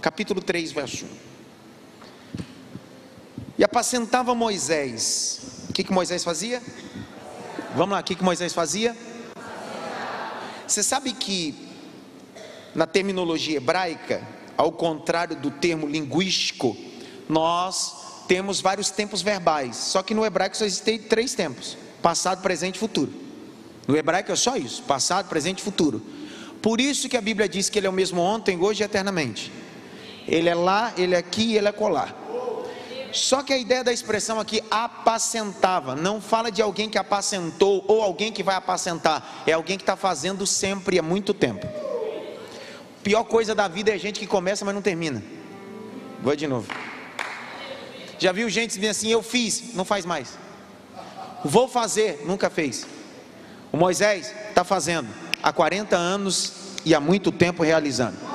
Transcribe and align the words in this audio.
capítulo 0.00 0.40
3, 0.40 0.72
verso 0.72 1.04
1. 1.04 1.08
E 3.58 3.64
apacentava 3.64 4.34
Moisés. 4.34 5.66
O 5.68 5.72
que, 5.72 5.84
que 5.84 5.92
Moisés 5.92 6.24
fazia? 6.24 6.62
Vamos 7.74 7.90
lá, 7.90 8.00
o 8.00 8.04
que, 8.04 8.14
que 8.14 8.24
Moisés 8.24 8.52
fazia? 8.52 8.96
Você 10.66 10.82
sabe 10.82 11.12
que 11.12 11.54
na 12.74 12.86
terminologia 12.86 13.56
hebraica, 13.56 14.26
ao 14.56 14.72
contrário 14.72 15.36
do 15.36 15.50
termo 15.50 15.86
linguístico, 15.86 16.76
nós 17.28 18.24
temos 18.26 18.60
vários 18.60 18.90
tempos 18.90 19.22
verbais. 19.22 19.76
Só 19.76 20.02
que 20.02 20.14
no 20.14 20.24
hebraico 20.24 20.56
só 20.56 20.64
existem 20.64 20.98
três 20.98 21.34
tempos: 21.34 21.76
passado, 22.00 22.42
presente 22.42 22.76
e 22.76 22.78
futuro. 22.78 23.12
No 23.86 23.96
hebraico 23.96 24.32
é 24.32 24.36
só 24.36 24.56
isso: 24.56 24.82
passado, 24.84 25.28
presente 25.28 25.58
e 25.58 25.62
futuro. 25.62 26.00
Por 26.62 26.80
isso 26.80 27.08
que 27.08 27.16
a 27.16 27.20
Bíblia 27.20 27.48
diz 27.48 27.68
que 27.68 27.78
ele 27.78 27.86
é 27.86 27.90
o 27.90 27.92
mesmo 27.92 28.20
ontem, 28.20 28.58
hoje 28.60 28.82
e 28.82 28.84
eternamente. 28.84 29.50
Ele 30.30 30.48
é 30.48 30.54
lá, 30.54 30.92
ele 30.96 31.14
é 31.14 31.18
aqui, 31.18 31.56
ele 31.56 31.68
é 31.68 31.72
colar. 31.72 32.16
Só 33.12 33.42
que 33.42 33.52
a 33.52 33.58
ideia 33.58 33.82
da 33.82 33.92
expressão 33.92 34.38
aqui 34.38 34.62
apacentava, 34.70 35.96
não 35.96 36.20
fala 36.20 36.50
de 36.50 36.62
alguém 36.62 36.88
que 36.88 36.96
apacentou 36.96 37.84
ou 37.88 38.00
alguém 38.00 38.30
que 38.32 38.42
vai 38.42 38.54
apacentar, 38.54 39.42
é 39.44 39.52
alguém 39.52 39.76
que 39.76 39.82
está 39.82 39.96
fazendo 39.96 40.46
sempre 40.46 40.98
há 40.98 41.02
muito 41.02 41.34
tempo. 41.34 41.66
Pior 43.02 43.24
coisa 43.24 43.54
da 43.54 43.66
vida 43.66 43.92
é 43.92 43.98
gente 43.98 44.20
que 44.20 44.26
começa, 44.26 44.64
mas 44.64 44.74
não 44.74 44.82
termina. 44.82 45.22
Vou 46.22 46.36
de 46.36 46.46
novo. 46.46 46.72
Já 48.18 48.30
viu 48.30 48.48
gente 48.48 48.74
dizendo 48.74 48.90
assim: 48.90 49.08
Eu 49.10 49.22
fiz, 49.22 49.74
não 49.74 49.84
faz 49.84 50.04
mais. 50.06 50.38
Vou 51.44 51.66
fazer, 51.66 52.22
nunca 52.24 52.48
fez. 52.48 52.86
O 53.72 53.76
Moisés 53.76 54.32
está 54.48 54.62
fazendo 54.62 55.08
há 55.42 55.52
40 55.52 55.96
anos 55.96 56.52
e 56.84 56.94
há 56.94 57.00
muito 57.00 57.32
tempo 57.32 57.62
realizando. 57.62 58.29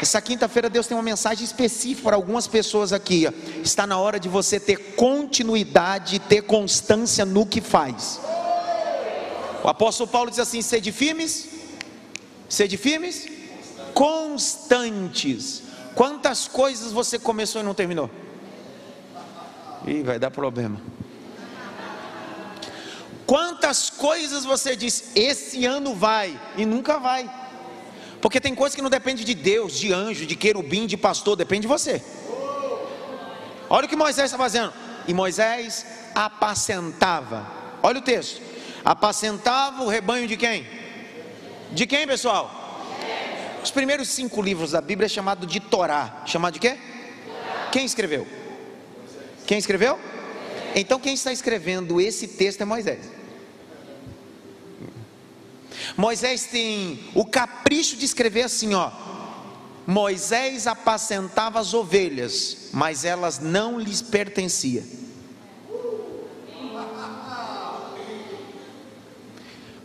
Essa 0.00 0.20
quinta-feira 0.20 0.70
Deus 0.70 0.86
tem 0.86 0.96
uma 0.96 1.02
mensagem 1.02 1.44
específica 1.44 2.04
para 2.08 2.16
algumas 2.16 2.46
pessoas 2.46 2.92
aqui. 2.92 3.26
Está 3.62 3.86
na 3.86 3.98
hora 3.98 4.18
de 4.18 4.28
você 4.28 4.58
ter 4.58 4.94
continuidade, 4.94 6.18
ter 6.18 6.42
constância 6.42 7.26
no 7.26 7.44
que 7.44 7.60
faz. 7.60 8.18
O 9.62 9.68
apóstolo 9.68 10.08
Paulo 10.08 10.30
diz 10.30 10.38
assim: 10.38 10.62
sede 10.62 10.90
firmes, 10.90 11.48
sede 12.48 12.78
firmes, 12.78 13.28
constantes. 13.92 15.62
Quantas 15.94 16.48
coisas 16.48 16.92
você 16.92 17.18
começou 17.18 17.60
e 17.60 17.64
não 17.64 17.74
terminou? 17.74 18.10
Ih, 19.86 20.02
vai 20.02 20.18
dar 20.18 20.30
problema. 20.30 20.80
Quantas 23.26 23.90
coisas 23.90 24.44
você 24.44 24.74
diz, 24.74 25.10
esse 25.14 25.64
ano 25.64 25.94
vai, 25.94 26.40
e 26.56 26.64
nunca 26.64 26.98
vai. 26.98 27.39
Porque 28.20 28.40
tem 28.40 28.54
coisas 28.54 28.76
que 28.76 28.82
não 28.82 28.90
depende 28.90 29.24
de 29.24 29.34
Deus, 29.34 29.78
de 29.78 29.92
anjo, 29.92 30.26
de 30.26 30.36
querubim, 30.36 30.86
de 30.86 30.96
pastor, 30.96 31.36
depende 31.36 31.62
de 31.62 31.68
você. 31.68 32.02
Olha 33.68 33.86
o 33.86 33.88
que 33.88 33.96
Moisés 33.96 34.26
está 34.26 34.36
fazendo. 34.36 34.72
E 35.06 35.14
Moisés 35.14 35.86
apacentava. 36.14 37.46
Olha 37.82 37.98
o 37.98 38.02
texto. 38.02 38.42
Apacentava 38.84 39.82
o 39.82 39.88
rebanho 39.88 40.26
de 40.26 40.36
quem? 40.36 40.66
De 41.72 41.86
quem, 41.86 42.06
pessoal? 42.06 42.58
Os 43.62 43.70
primeiros 43.70 44.08
cinco 44.08 44.42
livros 44.42 44.72
da 44.72 44.80
Bíblia 44.80 45.06
é 45.06 45.08
chamado 45.08 45.46
de 45.46 45.60
Torá. 45.60 46.22
Chamado 46.26 46.54
de 46.54 46.60
quê? 46.60 46.78
Quem 47.70 47.84
escreveu? 47.84 48.26
Quem 49.46 49.58
escreveu? 49.58 49.98
Então 50.74 50.98
quem 50.98 51.14
está 51.14 51.32
escrevendo 51.32 52.00
esse 52.00 52.28
texto 52.28 52.60
é 52.60 52.64
Moisés. 52.64 53.19
Moisés 55.96 56.44
tem 56.46 57.00
o 57.14 57.24
capricho 57.24 57.96
de 57.96 58.04
escrever 58.04 58.42
assim, 58.42 58.74
ó. 58.74 58.90
Moisés 59.86 60.66
apacentava 60.66 61.58
as 61.58 61.74
ovelhas, 61.74 62.68
mas 62.72 63.04
elas 63.04 63.38
não 63.38 63.78
lhes 63.78 64.00
pertenciam. 64.00 64.84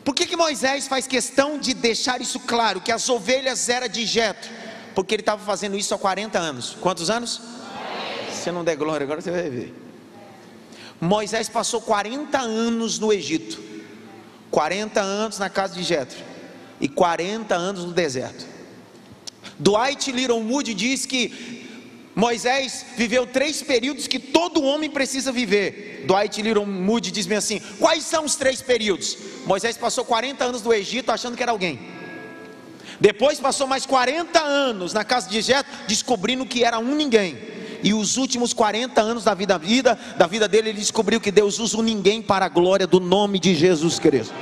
Por 0.03 0.13
que, 0.13 0.27
que 0.27 0.37
Moisés 0.37 0.87
faz 0.87 1.07
questão 1.07 1.57
de 1.57 1.73
deixar 1.73 2.21
isso 2.21 2.39
claro? 2.39 2.79
Que 2.79 2.91
as 2.91 3.09
ovelhas 3.09 3.67
eram 3.67 3.87
de 3.87 4.05
Jetro, 4.05 4.51
porque 4.93 5.15
ele 5.15 5.23
estava 5.23 5.43
fazendo 5.43 5.75
isso 5.75 5.95
há 5.95 5.97
40 5.97 6.37
anos. 6.37 6.77
Quantos 6.79 7.09
anos? 7.09 7.41
Se 8.31 8.43
você 8.43 8.51
não 8.51 8.63
der 8.63 8.75
glória, 8.75 9.03
agora 9.03 9.19
você 9.19 9.31
vai 9.31 9.49
ver. 9.49 9.73
Moisés 11.01 11.49
passou 11.49 11.81
40 11.81 12.37
anos 12.37 12.99
no 12.99 13.11
Egito, 13.11 13.59
40 14.55 15.01
anos 15.01 15.37
na 15.37 15.49
casa 15.49 15.73
de 15.73 15.83
Jetro 15.83 16.17
e 16.79 16.87
40 16.87 17.53
anos 17.53 17.83
no 17.83 17.91
deserto. 17.91 18.45
Dwight 19.59 20.09
Little 20.13 20.39
Moody 20.39 20.73
diz 20.73 21.05
que 21.05 21.65
Moisés 22.15 22.85
viveu 22.95 23.27
três 23.27 23.61
períodos 23.61 24.07
que 24.07 24.17
todo 24.17 24.63
homem 24.63 24.89
precisa 24.89 25.29
viver. 25.29 26.05
Dwight 26.07 26.41
Little 26.41 26.65
Moody 26.65 27.11
diz 27.11 27.25
bem 27.25 27.37
assim: 27.37 27.59
quais 27.81 28.05
são 28.05 28.23
os 28.23 28.37
três 28.37 28.61
períodos? 28.61 29.17
Moisés 29.45 29.75
passou 29.75 30.05
40 30.05 30.45
anos 30.45 30.63
no 30.63 30.73
Egito 30.73 31.11
achando 31.11 31.35
que 31.35 31.43
era 31.43 31.51
alguém. 31.51 31.77
Depois 32.97 33.41
passou 33.41 33.67
mais 33.67 33.85
40 33.85 34.41
anos 34.41 34.93
na 34.93 35.03
casa 35.03 35.29
de 35.29 35.41
Jetro, 35.41 35.69
descobrindo 35.85 36.45
que 36.45 36.63
era 36.63 36.79
um 36.79 36.95
ninguém. 36.95 37.37
E 37.83 37.93
os 37.93 38.17
últimos 38.17 38.53
40 38.53 39.01
anos 39.01 39.23
da 39.23 39.33
vida, 39.33 39.57
vida, 39.57 39.97
da 40.17 40.27
vida 40.27 40.47
dele, 40.47 40.69
ele 40.69 40.79
descobriu 40.79 41.19
que 41.19 41.31
Deus 41.31 41.59
usa 41.59 41.77
um 41.77 41.81
ninguém 41.81 42.21
para 42.21 42.45
a 42.45 42.49
glória 42.49 42.87
do 42.87 42.99
nome 42.99 43.39
de 43.39 43.55
Jesus 43.55 43.99
Cristo. 43.99 44.33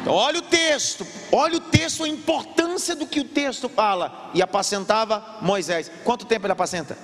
Então, 0.00 0.12
olha 0.12 0.38
o 0.38 0.42
texto, 0.42 1.06
olha 1.32 1.56
o 1.56 1.60
texto, 1.60 2.04
a 2.04 2.08
importância 2.08 2.94
do 2.94 3.06
que 3.06 3.20
o 3.20 3.24
texto 3.24 3.70
fala. 3.70 4.30
E 4.34 4.42
apacentava 4.42 5.38
Moisés. 5.40 5.90
Quanto 6.04 6.26
tempo 6.26 6.44
ele 6.44 6.52
apacenta? 6.52 6.98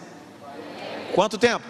Quanto 1.14 1.38
tempo? 1.38 1.64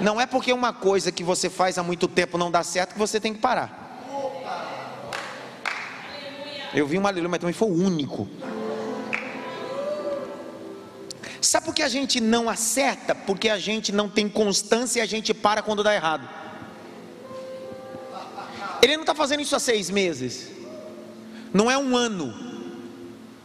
Não 0.00 0.20
é 0.20 0.26
porque 0.26 0.52
uma 0.52 0.72
coisa 0.72 1.10
que 1.10 1.24
você 1.24 1.48
faz 1.48 1.78
há 1.78 1.82
muito 1.82 2.08
tempo 2.08 2.36
não 2.36 2.50
dá 2.50 2.62
certo 2.62 2.92
que 2.92 2.98
você 2.98 3.18
tem 3.18 3.32
que 3.32 3.40
parar. 3.40 3.82
Eu 6.74 6.86
vi 6.86 6.98
um 6.98 7.06
aleluia, 7.06 7.28
mas 7.28 7.40
também 7.40 7.54
foi 7.54 7.68
o 7.68 7.72
único. 7.72 8.28
Sabe 11.42 11.66
por 11.66 11.74
que 11.74 11.82
a 11.82 11.88
gente 11.88 12.20
não 12.20 12.48
acerta? 12.48 13.14
Porque 13.14 13.48
a 13.48 13.58
gente 13.58 13.90
não 13.90 14.08
tem 14.08 14.28
constância 14.28 15.00
e 15.00 15.02
a 15.02 15.06
gente 15.06 15.34
para 15.34 15.60
quando 15.60 15.82
dá 15.82 15.92
errado. 15.94 16.28
Ele 18.80 18.94
não 18.94 19.02
está 19.02 19.14
fazendo 19.14 19.40
isso 19.40 19.54
há 19.54 19.60
seis 19.60 19.90
meses, 19.90 20.50
não 21.52 21.70
é 21.70 21.76
um 21.76 21.96
ano, 21.96 22.34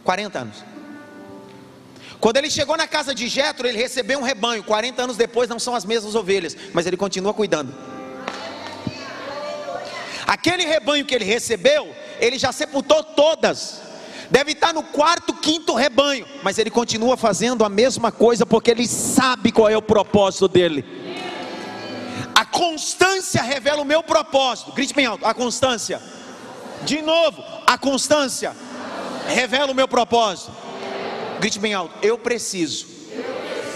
40 0.04 0.38
anos. 0.38 0.64
Quando 2.20 2.36
ele 2.36 2.50
chegou 2.50 2.76
na 2.76 2.88
casa 2.88 3.14
de 3.14 3.28
Jetro, 3.28 3.66
ele 3.66 3.78
recebeu 3.78 4.18
um 4.18 4.22
rebanho. 4.22 4.64
40 4.64 5.02
anos 5.02 5.16
depois 5.16 5.48
não 5.48 5.58
são 5.58 5.74
as 5.74 5.84
mesmas 5.84 6.14
ovelhas, 6.14 6.56
mas 6.72 6.86
ele 6.86 6.96
continua 6.96 7.32
cuidando. 7.32 7.72
Aquele 10.26 10.64
rebanho 10.64 11.04
que 11.04 11.14
ele 11.14 11.24
recebeu, 11.24 11.94
ele 12.20 12.38
já 12.38 12.52
sepultou 12.52 13.02
todas. 13.02 13.87
Deve 14.30 14.52
estar 14.52 14.74
no 14.74 14.82
quarto, 14.82 15.32
quinto 15.32 15.74
rebanho, 15.74 16.26
mas 16.42 16.58
ele 16.58 16.70
continua 16.70 17.16
fazendo 17.16 17.64
a 17.64 17.68
mesma 17.68 18.12
coisa 18.12 18.44
porque 18.44 18.70
ele 18.70 18.86
sabe 18.86 19.50
qual 19.50 19.68
é 19.68 19.76
o 19.76 19.82
propósito 19.82 20.46
dele. 20.46 20.84
A 22.34 22.44
constância 22.44 23.42
revela 23.42 23.80
o 23.80 23.86
meu 23.86 24.02
propósito. 24.02 24.72
Grite 24.72 24.92
bem 24.92 25.06
alto: 25.06 25.24
a 25.24 25.32
constância. 25.32 26.00
De 26.84 27.00
novo, 27.00 27.42
a 27.66 27.78
constância 27.78 28.54
revela 29.26 29.72
o 29.72 29.74
meu 29.74 29.88
propósito. 29.88 30.52
Grite 31.40 31.58
bem 31.58 31.72
alto: 31.72 31.94
eu 32.02 32.18
preciso 32.18 32.86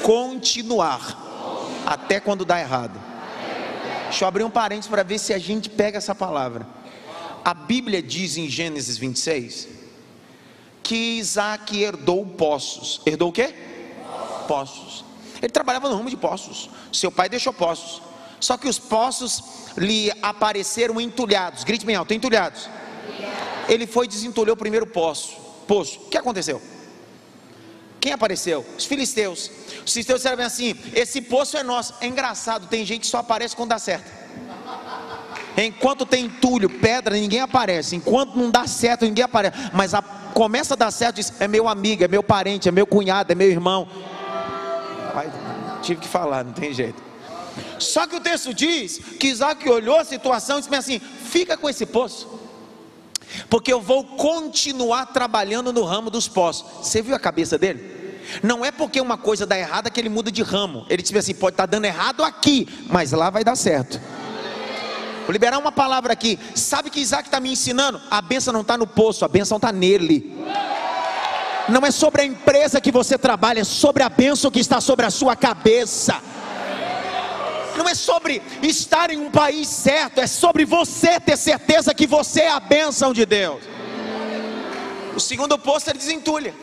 continuar 0.03 1.83
até 1.87 2.21
quando 2.21 2.45
dá 2.45 2.61
errado. 2.61 3.01
Deixa 4.05 4.25
eu 4.25 4.29
abrir 4.29 4.45
um 4.45 4.51
parênteses 4.51 4.91
para 4.91 5.03
ver 5.03 5.19
se 5.19 5.33
a 5.33 5.39
gente 5.39 5.71
pega 5.71 5.97
essa 5.97 6.15
palavra. 6.15 6.67
A 7.43 7.55
Bíblia 7.55 8.03
diz 8.03 8.37
em 8.37 8.49
Gênesis 8.51 8.99
26 8.99 9.82
que 10.83 11.19
Isaac 11.19 11.81
herdou 11.81 12.27
poços. 12.27 13.01
Herdou 13.07 13.29
o 13.29 13.33
quê? 13.33 13.55
Poços. 14.49 15.05
Ele 15.41 15.53
trabalhava 15.53 15.89
no 15.89 15.97
rumo 15.97 16.11
de 16.11 16.17
poços. 16.17 16.71
Seu 16.93 17.11
pai 17.11 17.29
deixou 17.29 17.53
poços. 17.53 18.03
Só 18.41 18.57
que 18.57 18.69
os 18.69 18.79
poços 18.79 19.43
lhe 19.77 20.13
apareceram 20.21 21.01
entulhados. 21.01 21.65
Grite 21.65 21.87
bem 21.87 21.97
alto, 21.97 22.13
entulhados. 22.13 22.69
Ele 23.69 23.87
foi 23.87 24.07
e 24.07 24.09
desentulhou 24.09 24.55
o 24.55 24.59
primeiro 24.59 24.87
poço. 24.87 25.37
Poço. 25.67 26.01
O 26.01 26.09
que 26.09 26.19
aconteceu? 26.19 26.61
Quem 28.01 28.13
apareceu? 28.13 28.67
Os 28.77 28.85
filisteus. 28.85 29.49
Os 29.87 29.93
filisteus 29.93 30.23
disseram 30.23 30.45
assim: 30.45 30.77
esse 30.93 31.23
poço 31.23 31.57
é 31.57 31.63
nosso. 31.63 31.95
É 32.01 32.07
engraçado, 32.07 32.67
tem 32.67 32.85
gente 32.85 33.03
que 33.03 33.07
só 33.07 33.19
aparece 33.19 33.55
quando 33.55 33.71
dá 33.71 33.79
certo. 33.79 34.11
Enquanto 35.57 36.07
tem 36.07 36.27
entulho, 36.27 36.69
pedra, 36.69 37.15
ninguém 37.15 37.41
aparece. 37.41 37.95
Enquanto 37.95 38.37
não 38.37 38.51
dá 38.51 38.67
certo, 38.67 39.05
ninguém 39.05 39.25
aparece. 39.25 39.57
Mas 39.73 39.93
a, 39.95 40.01
começa 40.03 40.75
a 40.75 40.77
dar 40.77 40.91
certo, 40.91 41.17
diz: 41.17 41.33
é 41.41 41.47
meu 41.47 41.69
amigo, 41.69 42.05
é 42.05 42.09
meu 42.09 42.23
parente, 42.23 42.69
é 42.69 42.73
meu 42.73 42.87
cunhado, 42.87 43.33
é 43.33 43.35
meu 43.35 43.51
irmão. 43.51 43.87
Tive 45.83 46.01
que 46.01 46.09
falar, 46.09 46.45
não 46.45 46.53
tem 46.53 46.73
jeito. 46.73 47.03
Só 47.79 48.07
que 48.07 48.17
o 48.17 48.21
texto 48.21 48.55
diz 48.55 48.99
que 49.19 49.29
Isaac 49.29 49.69
olhou 49.69 49.99
a 49.99 50.05
situação 50.05 50.59
e 50.59 50.63
disse 50.63 50.75
assim: 50.75 50.99
fica 50.99 51.57
com 51.57 51.69
esse 51.69 51.85
poço. 51.85 52.41
porque 53.49 53.73
eu 53.73 53.81
vou 53.81 54.05
continuar 54.05 55.07
trabalhando 55.07 55.73
no 55.73 55.85
ramo 55.85 56.11
dos 56.11 56.29
poços. 56.29 56.65
Você 56.87 57.03
viu 57.03 57.15
a 57.15 57.19
cabeça 57.19 57.59
dele? 57.59 58.01
Não 58.43 58.65
é 58.65 58.71
porque 58.71 59.01
uma 59.01 59.19
coisa 59.19 59.45
dá 59.45 59.59
errada 59.59 59.91
que 59.91 60.01
ele 60.01 60.09
muda 60.09 60.31
de 60.31 60.43
ramo. 60.43 60.87
Ele 60.89 61.03
diz 61.03 61.15
assim: 61.15 61.35
pode 61.35 61.55
estar 61.55 61.67
dando 61.67 61.85
errado 61.85 62.25
aqui, 62.25 62.67
mas 62.89 63.13
lá 63.13 63.29
vai 63.29 63.45
dar 63.45 63.57
certo. 63.57 64.01
Vou 65.25 65.33
liberar 65.33 65.59
uma 65.59 65.73
palavra 65.73 66.13
aqui. 66.13 66.39
Sabe 66.55 66.91
que 66.91 67.01
Isaac 67.01 67.29
está 67.29 67.39
me 67.39 67.53
ensinando? 67.53 68.01
A 68.11 68.21
benção 68.21 68.53
não 68.53 68.63
está 68.63 68.77
no 68.77 68.87
poço, 68.87 69.25
a 69.25 69.29
benção 69.29 69.57
está 69.57 69.73
nele. 69.73 70.37
Não 71.69 71.87
é 71.87 71.91
sobre 71.91 72.23
a 72.23 72.25
empresa 72.25 72.81
que 72.81 72.91
você 72.91 73.17
trabalha, 73.17 73.61
é 73.61 73.65
sobre 73.65 74.03
a 74.03 74.09
benção 74.09 74.51
que 74.51 74.61
está 74.61 74.81
sobre 74.81 75.07
a 75.07 75.11
sua 75.11 75.37
cabeça. 75.37 76.21
Não 77.77 77.89
é 77.89 77.95
sobre 77.95 78.43
estar 78.63 79.11
em 79.11 79.19
um 79.19 79.31
país 79.31 79.69
certo, 79.69 80.19
é 80.19 80.27
sobre 80.27 80.65
você 80.65 81.19
ter 81.21 81.37
certeza 81.37 81.95
que 81.95 82.07
você 82.07 82.43
é 82.43 82.51
a 82.51 82.61
bênção 82.61 83.13
de 83.13 83.25
Deus. 83.25 83.63
O 85.15 85.21
segundo 85.21 85.59
poço 85.59 85.89
ele 85.89 85.99
desentulha. 85.99 86.55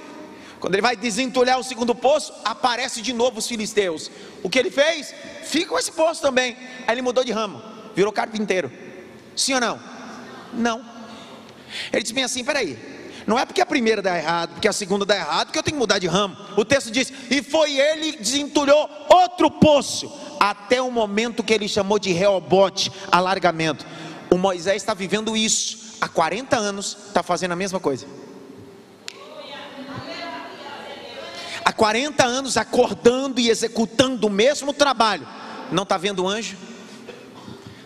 Quando 0.59 0.75
ele 0.75 0.81
vai 0.81 0.95
desentulhar 0.95 1.57
o 1.57 1.63
segundo 1.63 1.95
poço, 1.95 2.33
aparece 2.44 3.01
de 3.01 3.13
novo 3.13 3.39
os 3.39 3.47
filisteus. 3.47 4.12
O 4.44 4.50
que 4.50 4.59
ele 4.59 4.69
fez? 4.69 5.13
Fica 5.44 5.69
com 5.69 5.79
esse 5.79 5.91
poço 5.91 6.21
também. 6.21 6.57
Aí 6.85 6.95
ele 6.95 7.01
mudou 7.01 7.23
de 7.23 7.31
ramo, 7.31 7.62
virou 8.00 8.13
carpinteiro. 8.13 8.72
Sim 9.36 9.56
ou 9.56 9.60
não? 9.60 9.78
Não. 10.54 10.86
Ele 11.92 12.01
disse 12.01 12.13
bem 12.13 12.24
assim: 12.24 12.46
peraí, 12.46 12.80
não 13.28 13.38
é 13.38 13.46
porque 13.46 13.60
a 13.60 13.66
primeira 13.66 14.01
dá 14.01 14.18
errado, 14.18 14.51
porque 14.51 14.69
a 14.69 14.74
segunda 14.74 15.06
dá 15.06 15.18
errado, 15.18 15.51
que 15.51 15.60
eu 15.60 15.63
tenho 15.63 15.75
que 15.75 15.80
mudar 15.80 16.00
de 16.00 16.07
ramo. 16.07 16.38
O 16.56 16.63
texto 16.63 16.90
diz: 16.92 17.12
e 17.30 17.44
foi 17.44 17.78
ele 17.78 18.13
que 18.13 18.24
desentulhou 18.24 18.90
outro 19.10 19.51
poço, 19.51 20.10
até 20.40 20.81
o 20.81 20.90
momento 20.90 21.44
que 21.44 21.54
ele 21.54 21.68
chamou 21.68 22.00
de 22.00 22.13
reobote, 22.13 22.90
alargamento. 23.12 23.86
O 24.31 24.38
Moisés 24.38 24.78
está 24.78 24.94
vivendo 24.94 25.36
isso 25.36 25.98
há 26.00 26.07
40 26.07 26.56
anos, 26.56 26.98
está 27.07 27.22
fazendo 27.22 27.51
a 27.51 27.57
mesma 27.57 27.81
coisa. 27.81 28.07
há 31.66 31.74
40 31.74 32.25
anos 32.25 32.56
acordando 32.56 33.42
e 33.42 33.50
executando 33.50 34.25
o 34.25 34.30
mesmo 34.30 34.74
trabalho, 34.74 35.28
não 35.69 35.84
está 35.84 35.98
vendo 35.98 36.25
anjo, 36.25 36.57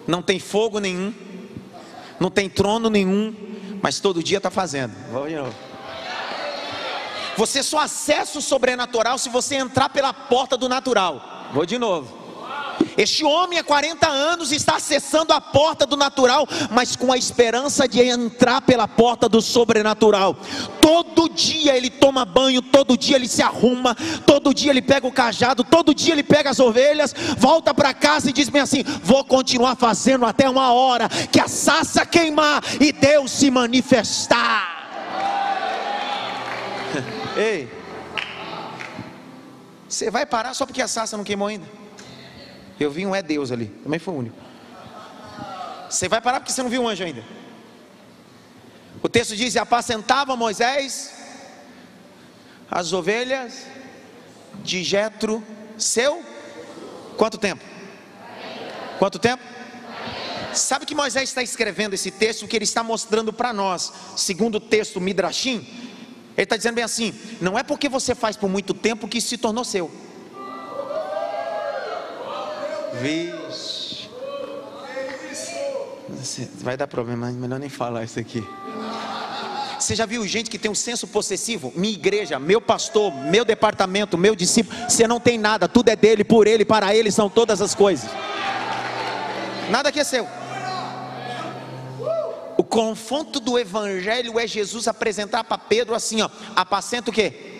não 0.07 0.21
tem 0.21 0.39
fogo 0.39 0.79
nenhum, 0.79 1.13
não 2.19 2.29
tem 2.29 2.49
trono 2.49 2.89
nenhum, 2.89 3.35
mas 3.81 3.99
todo 3.99 4.23
dia 4.23 4.37
está 4.37 4.49
fazendo. 4.49 4.93
Vou 5.11 5.27
de 5.27 5.35
novo. 5.35 5.55
Você 7.35 7.63
só 7.63 7.79
acessa 7.79 8.39
o 8.39 8.41
sobrenatural 8.41 9.17
se 9.17 9.29
você 9.29 9.55
entrar 9.55 9.89
pela 9.89 10.13
porta 10.13 10.55
do 10.55 10.69
natural. 10.69 11.49
Vou 11.53 11.65
de 11.65 11.77
novo. 11.77 12.22
Este 12.97 13.23
homem 13.23 13.59
há 13.59 13.63
40 13.63 14.07
anos 14.07 14.51
está 14.51 14.75
acessando 14.75 15.33
a 15.33 15.41
porta 15.41 15.85
do 15.85 15.97
natural, 15.97 16.47
mas 16.71 16.95
com 16.95 17.11
a 17.11 17.17
esperança 17.17 17.87
de 17.87 18.01
entrar 18.01 18.61
pela 18.61 18.87
porta 18.87 19.27
do 19.27 19.41
sobrenatural. 19.41 20.35
Todo 20.81 21.29
dia 21.29 21.75
ele 21.75 21.89
toma 21.89 22.25
banho, 22.25 22.61
todo 22.61 22.97
dia 22.97 23.15
ele 23.15 23.27
se 23.27 23.41
arruma, 23.41 23.95
todo 24.25 24.53
dia 24.53 24.71
ele 24.71 24.81
pega 24.81 25.07
o 25.07 25.11
cajado, 25.11 25.63
todo 25.63 25.93
dia 25.93 26.13
ele 26.13 26.23
pega 26.23 26.49
as 26.49 26.59
ovelhas, 26.59 27.13
volta 27.37 27.73
para 27.73 27.93
casa 27.93 28.29
e 28.29 28.33
diz 28.33 28.49
bem 28.49 28.61
assim: 28.61 28.83
Vou 29.03 29.23
continuar 29.23 29.75
fazendo 29.75 30.25
até 30.25 30.49
uma 30.49 30.73
hora 30.73 31.09
que 31.09 31.39
a 31.39 31.47
sassa 31.47 32.05
queimar 32.05 32.63
e 32.79 32.91
Deus 32.91 33.31
se 33.31 33.49
manifestar. 33.49 34.73
Ei, 37.35 37.69
você 39.87 40.11
vai 40.11 40.25
parar 40.25 40.53
só 40.53 40.65
porque 40.65 40.81
a 40.81 40.87
sassa 40.87 41.17
não 41.17 41.23
queimou 41.23 41.47
ainda? 41.47 41.82
Eu 42.79 42.89
vi 42.91 43.05
um 43.05 43.15
é 43.15 43.21
Deus 43.21 43.51
ali, 43.51 43.67
também 43.83 43.99
foi 43.99 44.13
o 44.13 44.17
único. 44.17 44.35
Você 45.89 46.09
vai 46.09 46.19
parar 46.19 46.39
porque 46.39 46.51
você 46.51 46.63
não 46.63 46.69
viu 46.69 46.81
um 46.81 46.87
anjo 46.87 47.03
ainda. 47.03 47.23
O 49.01 49.09
texto 49.09 49.35
diz: 49.35 49.55
apacentava 49.55 50.35
Moisés 50.35 51.13
as 52.71 52.91
ovelhas 52.91 53.67
de 54.63 54.83
Jetro, 54.83 55.43
seu 55.77 56.23
quanto 57.17 57.37
tempo? 57.37 57.63
Quanto 58.97 59.19
tempo? 59.19 59.43
Sabe 60.53 60.85
que 60.85 60.95
Moisés 60.95 61.29
está 61.29 61.43
escrevendo 61.43 61.93
esse 61.93 62.09
texto 62.09 62.47
que 62.47 62.55
ele 62.55 62.63
está 62.63 62.83
mostrando 62.83 63.33
para 63.33 63.51
nós, 63.53 63.91
segundo 64.15 64.55
o 64.55 64.59
texto 64.59 65.01
Midrashim, 65.01 65.57
ele 66.35 66.43
está 66.43 66.57
dizendo 66.57 66.75
bem 66.75 66.83
assim: 66.83 67.13
não 67.39 67.57
é 67.57 67.63
porque 67.63 67.87
você 67.87 68.15
faz 68.15 68.35
por 68.35 68.49
muito 68.49 68.73
tempo 68.73 69.07
que 69.07 69.17
isso 69.19 69.29
se 69.29 69.37
tornou 69.37 69.63
seu. 69.63 69.91
Vixe. 73.01 74.09
Vai 76.61 76.77
dar 76.77 76.87
problema, 76.87 77.31
melhor 77.31 77.59
nem 77.59 77.69
falar 77.69 78.03
isso 78.03 78.19
aqui. 78.19 78.47
Você 79.79 79.95
já 79.95 80.05
viu 80.05 80.25
gente 80.25 80.49
que 80.49 80.57
tem 80.57 80.71
um 80.71 80.75
senso 80.75 81.05
possessivo? 81.07 81.73
Minha 81.75 81.93
igreja, 81.93 82.39
meu 82.39 82.61
pastor, 82.61 83.13
meu 83.13 83.43
departamento, 83.43 84.17
meu 84.17 84.35
discípulo. 84.35 84.77
Você 84.89 85.05
não 85.07 85.19
tem 85.19 85.37
nada, 85.37 85.67
tudo 85.67 85.89
é 85.89 85.95
dele, 85.95 86.23
por 86.23 86.47
ele, 86.47 86.63
para 86.63 86.95
ele 86.95 87.11
são 87.11 87.29
todas 87.29 87.61
as 87.61 87.75
coisas. 87.75 88.09
Nada 89.69 89.91
que 89.91 89.99
é 89.99 90.03
seu. 90.03 90.27
O 92.55 92.63
confronto 92.63 93.39
do 93.39 93.59
evangelho 93.59 94.39
é 94.39 94.47
Jesus 94.47 94.87
apresentar 94.87 95.43
para 95.43 95.57
Pedro 95.57 95.95
assim, 95.95 96.21
ó, 96.21 96.29
apacenta 96.55 97.09
o 97.09 97.13
quê? 97.13 97.52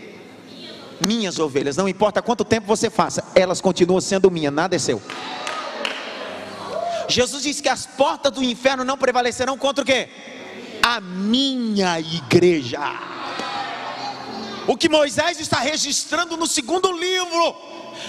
Minhas 1.06 1.40
ovelhas, 1.40 1.78
não 1.78 1.88
importa 1.88 2.22
quanto 2.22 2.44
tempo 2.44 2.68
você 2.68 2.90
faça, 2.90 3.24
elas 3.36 3.62
continuam 3.62 4.02
sendo 4.02 4.30
minhas, 4.32 4.54
nada 4.54 4.76
é 4.76 4.80
seu. 4.80 5.02
Jesus 7.08 7.44
disse 7.44 7.62
que 7.62 7.70
as 7.70 7.86
portas 7.86 8.32
do 8.32 8.44
inferno 8.44 8.84
não 8.84 8.98
prevalecerão 8.98 9.58
contra 9.58 9.84
o 9.84 9.86
quê? 9.86 10.10
A 10.82 11.00
minha 11.02 12.00
igreja. 12.00 12.80
O 14.68 14.78
que 14.78 14.88
Moisés 14.88 15.40
está 15.40 15.60
registrando 15.60 16.38
no 16.38 16.48
segundo 16.48 16.92
livro 16.92 17.56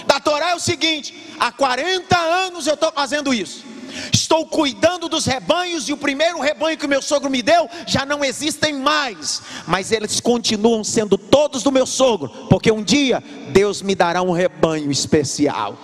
da 0.07 0.19
Torá 0.19 0.51
é 0.51 0.55
o 0.55 0.59
seguinte: 0.59 1.35
há 1.39 1.51
40 1.51 2.17
anos 2.17 2.65
eu 2.65 2.75
estou 2.75 2.91
fazendo 2.91 3.33
isso 3.33 3.74
estou 4.13 4.45
cuidando 4.45 5.07
dos 5.07 5.25
rebanhos, 5.25 5.87
e 5.87 5.93
o 5.93 5.97
primeiro 5.97 6.39
rebanho 6.39 6.77
que 6.77 6.85
o 6.85 6.89
meu 6.89 7.01
sogro 7.01 7.29
me 7.29 7.41
deu 7.41 7.69
já 7.85 8.05
não 8.05 8.23
existem 8.23 8.73
mais, 8.73 9.41
mas 9.67 9.91
eles 9.91 10.19
continuam 10.19 10.83
sendo 10.83 11.17
todos 11.17 11.63
do 11.63 11.71
meu 11.71 11.85
sogro, 11.85 12.29
porque 12.49 12.71
um 12.71 12.83
dia 12.83 13.23
Deus 13.49 13.81
me 13.81 13.95
dará 13.95 14.21
um 14.21 14.31
rebanho 14.31 14.91
especial. 14.91 15.77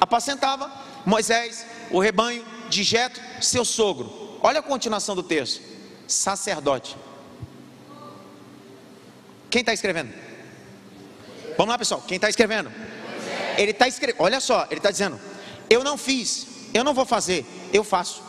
Apacentava 0.00 0.70
Moisés 1.06 1.66
o 1.90 1.98
rebanho 1.98 2.44
de 2.68 2.82
Jetro, 2.82 3.22
seu 3.40 3.64
sogro. 3.64 4.38
Olha 4.42 4.60
a 4.60 4.62
continuação 4.62 5.14
do 5.14 5.22
texto: 5.22 5.62
sacerdote. 6.06 6.96
Quem 9.50 9.60
está 9.60 9.72
escrevendo? 9.72 10.12
Vamos 11.56 11.72
lá, 11.72 11.78
pessoal. 11.78 12.02
Quem 12.06 12.16
está 12.16 12.28
escrevendo? 12.28 12.72
Ele 13.56 13.70
está 13.70 13.86
escrevendo. 13.86 14.20
Olha 14.20 14.40
só, 14.40 14.66
ele 14.70 14.78
está 14.78 14.90
dizendo: 14.90 15.20
eu 15.68 15.82
não 15.82 15.96
fiz, 15.96 16.46
eu 16.72 16.84
não 16.84 16.94
vou 16.94 17.04
fazer, 17.04 17.46
eu 17.72 17.84
faço. 17.84 18.22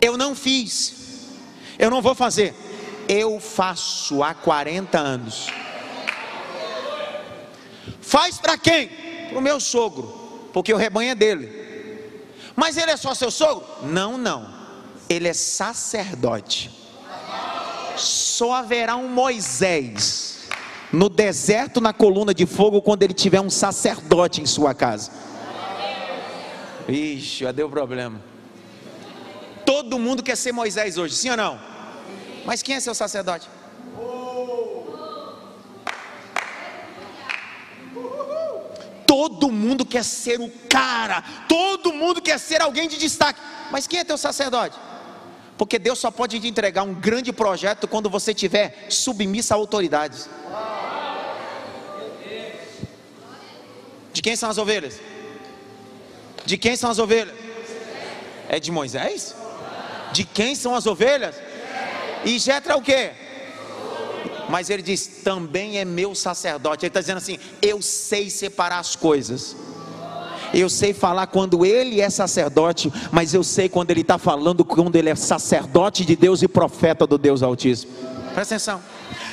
Eu 0.00 0.16
não 0.16 0.34
fiz, 0.34 0.94
eu 1.78 1.90
não 1.90 2.02
vou 2.02 2.14
fazer, 2.14 2.54
eu 3.08 3.38
faço 3.38 4.22
há 4.22 4.34
40 4.34 4.98
anos. 4.98 5.46
Faz 8.00 8.38
para 8.38 8.58
quem? 8.58 8.88
Para 9.28 9.38
o 9.38 9.40
meu 9.40 9.60
sogro, 9.60 10.48
porque 10.52 10.74
o 10.74 10.76
rebanho 10.76 11.12
é 11.12 11.14
dele. 11.14 11.62
Mas 12.54 12.76
ele 12.76 12.90
é 12.90 12.96
só 12.96 13.14
seu 13.14 13.30
sogro? 13.30 13.64
Não, 13.82 14.18
não. 14.18 14.52
Ele 15.08 15.28
é 15.28 15.32
sacerdote. 15.32 16.70
Só 17.96 18.52
haverá 18.54 18.96
um 18.96 19.08
Moisés 19.08 20.41
no 20.92 21.08
deserto, 21.08 21.80
na 21.80 21.92
coluna 21.92 22.34
de 22.34 22.44
fogo, 22.44 22.82
quando 22.82 23.02
ele 23.02 23.14
tiver 23.14 23.40
um 23.40 23.48
sacerdote 23.48 24.42
em 24.42 24.46
sua 24.46 24.74
casa. 24.74 25.10
Ixi, 26.88 27.44
já 27.44 27.52
deu 27.52 27.68
problema. 27.70 28.20
Todo 29.64 29.98
mundo 29.98 30.22
quer 30.22 30.36
ser 30.36 30.52
Moisés 30.52 30.98
hoje, 30.98 31.14
sim 31.14 31.30
ou 31.30 31.36
não? 31.36 31.58
Mas 32.44 32.62
quem 32.62 32.74
é 32.74 32.80
seu 32.80 32.94
sacerdote? 32.94 33.48
Todo 39.06 39.50
mundo 39.50 39.84
quer 39.84 40.04
ser 40.04 40.40
o 40.40 40.50
cara, 40.68 41.22
todo 41.48 41.92
mundo 41.92 42.20
quer 42.20 42.38
ser 42.38 42.60
alguém 42.60 42.88
de 42.88 42.98
destaque. 42.98 43.40
Mas 43.70 43.86
quem 43.86 44.00
é 44.00 44.04
teu 44.04 44.18
sacerdote? 44.18 44.76
Porque 45.56 45.78
Deus 45.78 45.98
só 45.98 46.10
pode 46.10 46.40
te 46.40 46.48
entregar 46.48 46.82
um 46.82 46.94
grande 46.94 47.32
projeto 47.32 47.86
quando 47.86 48.10
você 48.10 48.34
tiver 48.34 48.86
submissa 48.88 49.54
a 49.54 49.56
autoridades. 49.56 50.28
De 54.12 54.20
quem 54.22 54.36
são 54.36 54.50
as 54.50 54.58
ovelhas? 54.58 55.00
De 56.44 56.56
quem 56.56 56.76
são 56.76 56.90
as 56.90 56.98
ovelhas? 56.98 57.34
É 58.48 58.60
de 58.60 58.70
Moisés? 58.70 59.34
De 60.12 60.24
quem 60.24 60.54
são 60.54 60.74
as 60.74 60.86
ovelhas? 60.86 61.36
E 62.24 62.38
Jetra 62.38 62.76
o 62.76 62.82
que? 62.82 63.10
Mas 64.48 64.68
ele 64.68 64.82
diz: 64.82 65.06
também 65.24 65.78
é 65.78 65.84
meu 65.84 66.14
sacerdote. 66.14 66.84
Ele 66.84 66.90
está 66.90 67.00
dizendo 67.00 67.18
assim: 67.18 67.38
eu 67.60 67.80
sei 67.80 68.28
separar 68.28 68.78
as 68.78 68.94
coisas. 68.94 69.56
Eu 70.52 70.68
sei 70.68 70.92
falar 70.92 71.28
quando 71.28 71.64
ele 71.64 72.02
é 72.02 72.10
sacerdote, 72.10 72.92
mas 73.10 73.32
eu 73.32 73.42
sei 73.42 73.70
quando 73.70 73.90
ele 73.90 74.02
está 74.02 74.18
falando 74.18 74.62
quando 74.62 74.94
ele 74.96 75.08
é 75.08 75.14
sacerdote 75.14 76.04
de 76.04 76.14
Deus 76.14 76.42
e 76.42 76.48
profeta 76.48 77.06
do 77.06 77.16
Deus 77.16 77.42
Altíssimo. 77.42 77.90
Presta 78.34 78.56
atenção. 78.56 78.82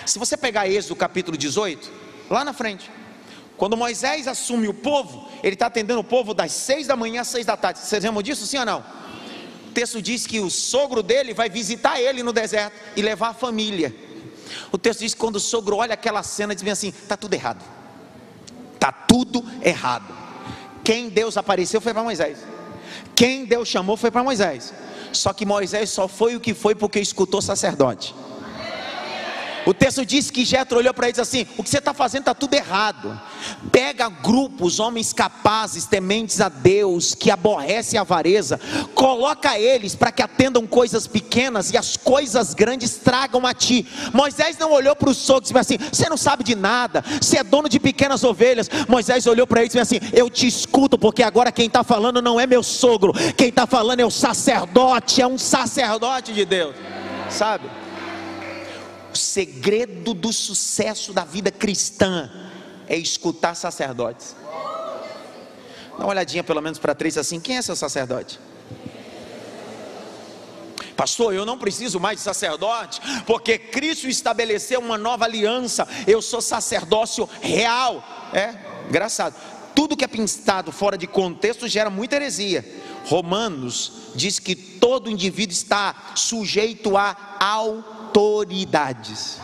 Se 0.05 0.17
você 0.17 0.37
pegar 0.37 0.69
Êxodo 0.69 0.95
capítulo 0.95 1.37
18, 1.37 1.91
lá 2.29 2.45
na 2.45 2.53
frente, 2.53 2.89
quando 3.59 3.75
Moisés 3.75 4.25
assume 4.25 4.69
o 4.69 4.73
povo, 4.73 5.27
ele 5.43 5.53
está 5.53 5.65
atendendo 5.65 5.99
o 5.99 6.03
povo 6.03 6.33
das 6.33 6.53
seis 6.53 6.87
da 6.87 6.95
manhã 6.95 7.21
às 7.21 7.27
seis 7.27 7.45
da 7.45 7.57
tarde. 7.57 7.79
Vocês 7.79 8.01
lembram 8.01 8.23
disso, 8.23 8.47
sim 8.47 8.57
ou 8.57 8.65
não? 8.65 8.79
O 9.67 9.71
texto 9.73 10.01
diz 10.01 10.25
que 10.25 10.39
o 10.39 10.49
sogro 10.49 11.03
dele 11.03 11.33
vai 11.33 11.49
visitar 11.49 11.99
ele 11.99 12.23
no 12.23 12.31
deserto 12.31 12.73
e 12.95 13.01
levar 13.01 13.27
a 13.27 13.33
família. 13.33 13.93
O 14.71 14.77
texto 14.77 15.01
diz 15.01 15.13
que 15.13 15.19
quando 15.19 15.35
o 15.35 15.39
sogro 15.41 15.75
olha 15.75 15.93
aquela 15.93 16.23
cena, 16.23 16.55
diz 16.55 16.65
assim: 16.69 16.87
está 16.87 17.17
tudo 17.17 17.33
errado. 17.33 17.61
Está 18.75 18.93
tudo 18.93 19.43
errado. 19.61 20.15
Quem 20.81 21.09
Deus 21.09 21.35
apareceu 21.35 21.81
foi 21.81 21.93
para 21.93 22.01
Moisés. 22.01 22.37
Quem 23.13 23.43
Deus 23.43 23.67
chamou 23.67 23.97
foi 23.97 24.09
para 24.09 24.23
Moisés. 24.23 24.73
Só 25.11 25.33
que 25.33 25.45
Moisés 25.45 25.89
só 25.89 26.07
foi 26.07 26.33
o 26.33 26.39
que 26.39 26.53
foi 26.53 26.75
porque 26.75 27.01
escutou 27.01 27.41
sacerdote. 27.41 28.15
O 29.65 29.73
texto 29.73 30.05
diz 30.05 30.31
que 30.31 30.45
Jetro 30.45 30.77
olhou 30.77 30.93
para 30.93 31.07
ele 31.07 31.11
e 31.11 31.21
disse 31.21 31.37
assim: 31.37 31.51
O 31.57 31.63
que 31.63 31.69
você 31.69 31.79
está 31.79 31.93
fazendo 31.93 32.21
está 32.21 32.33
tudo 32.33 32.53
errado. 32.53 33.19
Pega 33.71 34.09
grupos, 34.09 34.79
homens 34.79 35.13
capazes, 35.13 35.85
tementes 35.85 36.41
a 36.41 36.49
Deus, 36.49 37.13
que 37.13 37.29
aborrecem 37.31 37.97
a 37.97 38.01
avareza, 38.01 38.59
coloca 38.93 39.59
eles 39.59 39.95
para 39.95 40.11
que 40.11 40.21
atendam 40.21 40.65
coisas 40.65 41.07
pequenas 41.07 41.71
e 41.71 41.77
as 41.77 41.97
coisas 41.97 42.53
grandes 42.53 42.95
tragam 42.97 43.45
a 43.45 43.53
ti. 43.53 43.85
Moisés 44.13 44.57
não 44.57 44.71
olhou 44.71 44.95
para 44.95 45.09
os 45.09 45.17
sogros 45.17 45.49
e 45.49 45.53
disse 45.53 45.75
assim: 45.75 45.89
Você 45.91 46.09
não 46.09 46.17
sabe 46.17 46.43
de 46.43 46.55
nada, 46.55 47.03
você 47.21 47.37
é 47.37 47.43
dono 47.43 47.69
de 47.69 47.79
pequenas 47.79 48.23
ovelhas. 48.23 48.69
Moisés 48.87 49.27
olhou 49.27 49.45
para 49.45 49.61
ele 49.61 49.67
e 49.67 49.69
disse 49.69 49.79
assim: 49.79 49.99
Eu 50.13 50.29
te 50.29 50.47
escuto, 50.47 50.97
porque 50.97 51.23
agora 51.23 51.51
quem 51.51 51.67
está 51.67 51.83
falando 51.83 52.21
não 52.21 52.39
é 52.39 52.47
meu 52.47 52.63
sogro, 52.63 53.13
quem 53.35 53.49
está 53.49 53.67
falando 53.67 53.99
é 53.99 54.05
o 54.05 54.11
sacerdote, 54.11 55.21
é 55.21 55.27
um 55.27 55.37
sacerdote 55.37 56.33
de 56.33 56.45
Deus, 56.45 56.75
sabe? 57.29 57.69
Segredo 59.19 60.13
do 60.13 60.31
sucesso 60.31 61.11
da 61.11 61.25
vida 61.25 61.51
cristã 61.51 62.29
é 62.87 62.95
escutar 62.95 63.53
sacerdotes. 63.53 64.35
Dá 65.97 66.05
uma 66.05 66.07
olhadinha 66.07 66.43
pelo 66.43 66.61
menos 66.61 66.79
para 66.79 66.95
três 66.95 67.17
assim: 67.17 67.39
quem 67.39 67.57
é 67.57 67.61
seu 67.61 67.75
sacerdote? 67.75 68.39
Pastor, 70.95 71.33
eu 71.33 71.45
não 71.45 71.57
preciso 71.57 71.99
mais 71.99 72.17
de 72.17 72.23
sacerdote, 72.23 72.99
porque 73.25 73.57
Cristo 73.57 74.07
estabeleceu 74.07 74.79
uma 74.79 74.97
nova 74.97 75.25
aliança. 75.25 75.87
Eu 76.07 76.21
sou 76.21 76.41
sacerdócio 76.41 77.29
real. 77.41 78.03
É, 78.33 78.55
engraçado. 78.87 79.35
Tudo 79.75 79.95
que 79.95 80.03
é 80.03 80.07
pintado 80.07 80.71
fora 80.71 80.97
de 80.97 81.07
contexto 81.07 81.67
gera 81.67 81.89
muita 81.89 82.15
heresia. 82.17 82.65
Romanos 83.05 83.93
diz 84.15 84.39
que 84.39 84.55
todo 84.55 85.09
indivíduo 85.09 85.53
está 85.53 86.11
sujeito 86.15 86.97
a 86.97 87.15
autoridade 87.39 87.98
autoridades. 88.09 89.39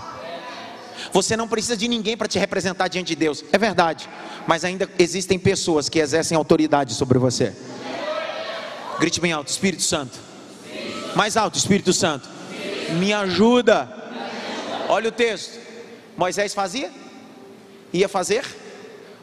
Você 1.13 1.37
não 1.37 1.47
precisa 1.47 1.77
de 1.77 1.87
ninguém 1.87 2.17
para 2.17 2.27
te 2.27 2.39
representar 2.39 2.87
diante 2.87 3.09
de 3.09 3.15
Deus, 3.15 3.43
é 3.51 3.57
verdade, 3.57 4.09
mas 4.47 4.65
ainda 4.65 4.89
existem 4.97 5.37
pessoas 5.37 5.87
que 5.87 5.99
exercem 5.99 6.35
autoridade 6.35 6.93
sobre 6.93 7.19
você. 7.19 7.53
Grite 8.99 9.21
bem 9.21 9.31
alto: 9.31 9.49
Espírito 9.49 9.83
Santo. 9.83 10.17
Mais 11.15 11.37
alto: 11.37 11.57
Espírito 11.57 11.93
Santo. 11.93 12.27
Me 12.97 13.13
ajuda. 13.13 13.89
Olha 14.89 15.09
o 15.09 15.11
texto. 15.11 15.59
Moisés 16.17 16.53
fazia? 16.53 16.91
Ia 17.93 18.07
fazer? 18.07 18.45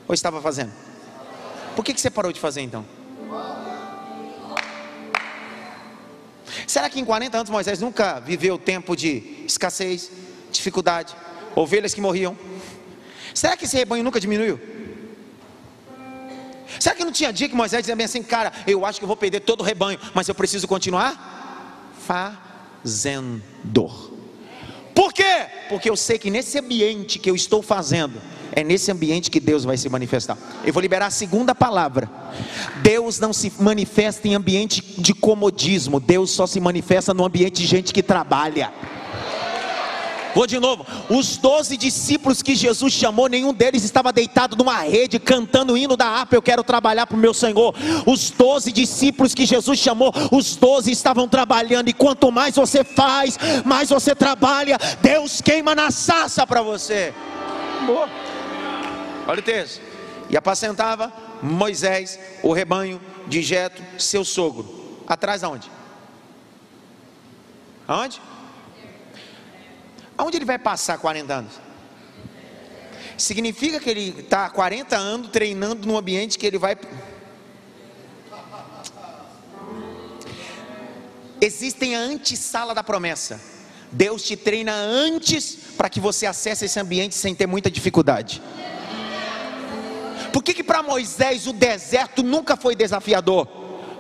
Ou 0.06 0.14
estava 0.14 0.40
fazendo? 0.40 0.72
Por 1.74 1.84
que, 1.84 1.94
que 1.94 2.00
você 2.00 2.10
parou 2.10 2.32
de 2.32 2.40
fazer 2.40 2.60
então? 2.60 2.84
Será 6.72 6.88
que 6.88 6.98
em 6.98 7.04
40 7.04 7.36
anos 7.36 7.50
Moisés 7.50 7.82
nunca 7.82 8.18
viveu 8.18 8.56
tempo 8.56 8.96
de 8.96 9.44
escassez, 9.46 10.10
dificuldade, 10.50 11.14
ovelhas 11.54 11.92
que 11.92 12.00
morriam? 12.00 12.34
Será 13.34 13.58
que 13.58 13.66
esse 13.66 13.76
rebanho 13.76 14.02
nunca 14.02 14.18
diminuiu? 14.18 14.58
Será 16.80 16.94
que 16.94 17.04
não 17.04 17.12
tinha 17.12 17.30
dia 17.30 17.46
que 17.46 17.54
Moisés 17.54 17.82
dizia 17.82 17.94
bem 17.94 18.06
assim, 18.06 18.22
cara, 18.22 18.50
eu 18.66 18.86
acho 18.86 18.98
que 18.98 19.04
eu 19.04 19.06
vou 19.06 19.18
perder 19.18 19.40
todo 19.40 19.60
o 19.60 19.62
rebanho, 19.62 20.00
mas 20.14 20.26
eu 20.28 20.34
preciso 20.34 20.66
continuar 20.66 21.92
fazendo. 22.06 23.42
Por 24.94 25.12
quê? 25.12 25.48
Porque 25.68 25.90
eu 25.90 25.96
sei 25.96 26.18
que 26.18 26.30
nesse 26.30 26.58
ambiente 26.58 27.18
que 27.18 27.28
eu 27.28 27.36
estou 27.36 27.60
fazendo, 27.60 28.18
é 28.52 28.62
nesse 28.62 28.90
ambiente 28.90 29.30
que 29.30 29.40
Deus 29.40 29.64
vai 29.64 29.76
se 29.76 29.88
manifestar. 29.88 30.36
Eu 30.64 30.72
vou 30.72 30.80
liberar 30.80 31.06
a 31.06 31.10
segunda 31.10 31.54
palavra. 31.54 32.10
Deus 32.82 33.18
não 33.18 33.32
se 33.32 33.52
manifesta 33.58 34.28
em 34.28 34.34
ambiente 34.34 34.82
de 34.98 35.14
comodismo, 35.14 35.98
Deus 35.98 36.30
só 36.30 36.46
se 36.46 36.60
manifesta 36.60 37.12
no 37.12 37.24
ambiente 37.24 37.62
de 37.62 37.66
gente 37.66 37.92
que 37.92 38.02
trabalha. 38.02 38.72
Vou 40.34 40.46
de 40.46 40.58
novo. 40.58 40.86
Os 41.10 41.36
doze 41.36 41.76
discípulos 41.76 42.42
que 42.42 42.54
Jesus 42.54 42.92
chamou, 42.92 43.28
nenhum 43.28 43.52
deles 43.52 43.84
estava 43.84 44.12
deitado 44.12 44.56
numa 44.56 44.78
rede 44.78 45.18
cantando 45.18 45.74
o 45.74 45.76
hino 45.76 45.96
da 45.96 46.06
harpa. 46.06 46.34
Eu 46.34 46.42
quero 46.42 46.64
trabalhar 46.64 47.06
para 47.06 47.16
o 47.16 47.20
meu 47.20 47.34
Senhor. 47.34 47.74
Os 48.06 48.30
doze 48.30 48.72
discípulos 48.72 49.34
que 49.34 49.44
Jesus 49.44 49.78
chamou, 49.78 50.12
os 50.30 50.56
doze 50.56 50.90
estavam 50.90 51.28
trabalhando. 51.28 51.88
E 51.88 51.92
quanto 51.92 52.32
mais 52.32 52.56
você 52.56 52.82
faz, 52.82 53.38
mais 53.64 53.90
você 53.90 54.14
trabalha. 54.14 54.78
Deus 55.02 55.40
queima 55.40 55.74
na 55.74 55.90
sassa 55.90 56.46
para 56.46 56.62
você. 56.62 57.12
Boa. 57.86 58.21
Olha 59.26 59.40
o 59.40 59.42
texto. 59.42 59.80
E 60.30 60.36
apacentava 60.36 61.12
Moisés 61.42 62.18
o 62.42 62.52
rebanho 62.52 63.00
de 63.26 63.42
Jetro, 63.42 63.84
seu 63.98 64.24
sogro. 64.24 65.02
Atrás 65.06 65.44
aonde? 65.44 65.70
Aonde? 67.86 68.20
Aonde 70.16 70.36
ele 70.38 70.44
vai 70.44 70.58
passar 70.58 70.98
40 70.98 71.34
anos? 71.34 71.52
Significa 73.16 73.78
que 73.78 73.90
ele 73.90 74.20
está 74.20 74.48
40 74.50 74.96
anos 74.96 75.30
treinando 75.30 75.86
num 75.86 75.96
ambiente 75.96 76.38
que 76.38 76.46
ele 76.46 76.58
vai. 76.58 76.76
Existem 81.40 81.96
a 81.96 82.00
antessala 82.00 82.74
da 82.74 82.82
promessa. 82.82 83.40
Deus 83.90 84.22
te 84.22 84.36
treina 84.36 84.72
antes 84.72 85.56
para 85.76 85.90
que 85.90 86.00
você 86.00 86.24
acesse 86.24 86.64
esse 86.64 86.80
ambiente 86.80 87.14
sem 87.14 87.34
ter 87.34 87.46
muita 87.46 87.70
dificuldade. 87.70 88.40
Por 90.32 90.42
que, 90.42 90.54
que 90.54 90.64
para 90.64 90.82
Moisés 90.82 91.46
o 91.46 91.52
deserto 91.52 92.22
nunca 92.22 92.56
foi 92.56 92.74
desafiador? 92.74 93.46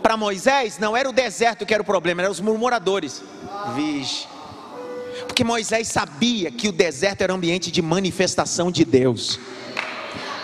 Para 0.02 0.16
Moisés 0.16 0.78
não 0.78 0.96
era 0.96 1.08
o 1.08 1.12
deserto 1.12 1.64
que 1.64 1.74
era 1.74 1.82
o 1.82 1.86
problema, 1.86 2.22
eram 2.22 2.32
os 2.32 2.40
murmuradores. 2.40 3.22
Vixe. 3.74 4.26
Porque 5.26 5.44
Moisés 5.44 5.88
sabia 5.88 6.50
que 6.50 6.68
o 6.68 6.72
deserto 6.72 7.22
era 7.22 7.32
um 7.32 7.36
ambiente 7.36 7.70
de 7.70 7.80
manifestação 7.80 8.70
de 8.70 8.84
Deus. 8.84 9.38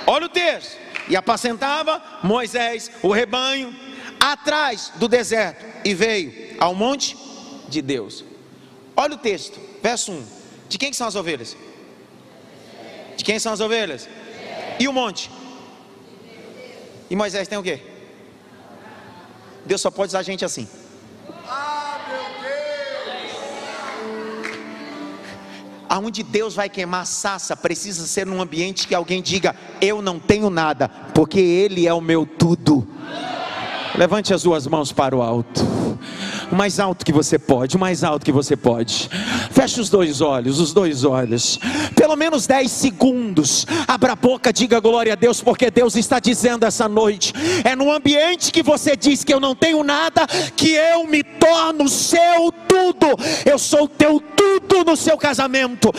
Olha 0.07 0.27
o 0.27 0.29
texto. 0.29 0.77
E 1.09 1.17
apacentava 1.17 2.03
Moisés 2.23 2.91
o 3.03 3.11
rebanho 3.11 3.75
atrás 4.21 4.93
do 4.97 5.09
deserto 5.09 5.65
e 5.85 5.95
veio 5.95 6.57
ao 6.61 6.75
monte 6.75 7.17
de 7.69 7.81
Deus. 7.81 8.25
Olha 8.95 9.15
o 9.15 9.19
texto, 9.19 9.59
verso 9.83 10.13
1. 10.13 10.27
De 10.69 10.77
quem 10.77 10.91
que 10.91 10.97
são 10.97 11.07
as 11.07 11.15
ovelhas? 11.15 11.57
De 13.17 13.25
quem 13.25 13.39
são 13.39 13.53
as 13.53 13.61
ovelhas? 13.61 14.09
E 14.79 14.87
o 14.87 14.93
monte? 14.93 15.31
E 17.11 17.17
Moisés 17.17 17.49
tem 17.49 17.59
o 17.59 17.63
quê? 17.63 17.81
Deus 19.65 19.81
só 19.81 19.91
pode 19.91 20.11
usar 20.11 20.23
gente 20.23 20.45
assim. 20.45 20.69
Aonde 25.89 26.23
Deus 26.23 26.55
vai 26.55 26.69
queimar 26.69 27.07
sassa, 27.07 27.57
precisa 27.57 28.07
ser 28.07 28.27
num 28.27 28.43
ambiente 28.43 28.87
que 28.87 28.95
alguém 28.95 29.23
diga: 29.23 29.57
Eu 29.81 30.03
não 30.03 30.19
tenho 30.19 30.51
nada, 30.51 30.89
porque 31.15 31.41
Ele 31.41 31.87
é 31.87 31.95
o 31.95 32.01
meu 32.01 32.27
tudo. 32.27 32.87
Levante 33.95 34.35
as 34.35 34.43
duas 34.43 34.67
mãos 34.67 34.93
para 34.93 35.17
o 35.17 35.23
alto 35.23 35.79
o 36.51 36.57
mais 36.57 36.81
alto 36.81 37.05
que 37.05 37.13
você 37.13 37.39
pode, 37.39 37.77
o 37.77 37.79
mais 37.79 38.03
alto 38.03 38.25
que 38.25 38.33
você 38.33 38.57
pode. 38.57 39.09
Feche 39.59 39.81
os 39.81 39.91
dois 39.91 40.21
olhos, 40.21 40.61
os 40.61 40.73
dois 40.73 41.03
olhos. 41.03 41.59
Pelo 41.97 42.15
menos 42.15 42.47
10 42.47 42.71
segundos. 42.71 43.67
Abra 43.89 44.13
a 44.13 44.15
boca, 44.15 44.53
diga 44.53 44.79
glória 44.79 45.15
a 45.15 45.17
Deus, 45.17 45.41
porque 45.41 45.69
Deus 45.69 45.97
está 45.97 46.21
dizendo 46.21 46.65
essa 46.65 46.89
noite. 46.89 47.33
É 47.65 47.75
no 47.75 47.91
ambiente 47.91 48.53
que 48.53 48.63
você 48.63 48.95
diz 48.95 49.25
que 49.25 49.35
eu 49.35 49.41
não 49.41 49.57
tenho 49.57 49.83
nada, 49.83 50.29
que 50.55 50.71
eu 50.71 51.05
me 51.09 51.25
torno 51.25 51.89
seu 51.89 52.53
tudo. 52.69 53.09
Eu 53.45 53.59
sou 53.59 53.89
teu 53.89 54.21
tudo 54.21 54.85
no 54.85 54.97
seu 54.97 55.19
casamento. 55.19 55.93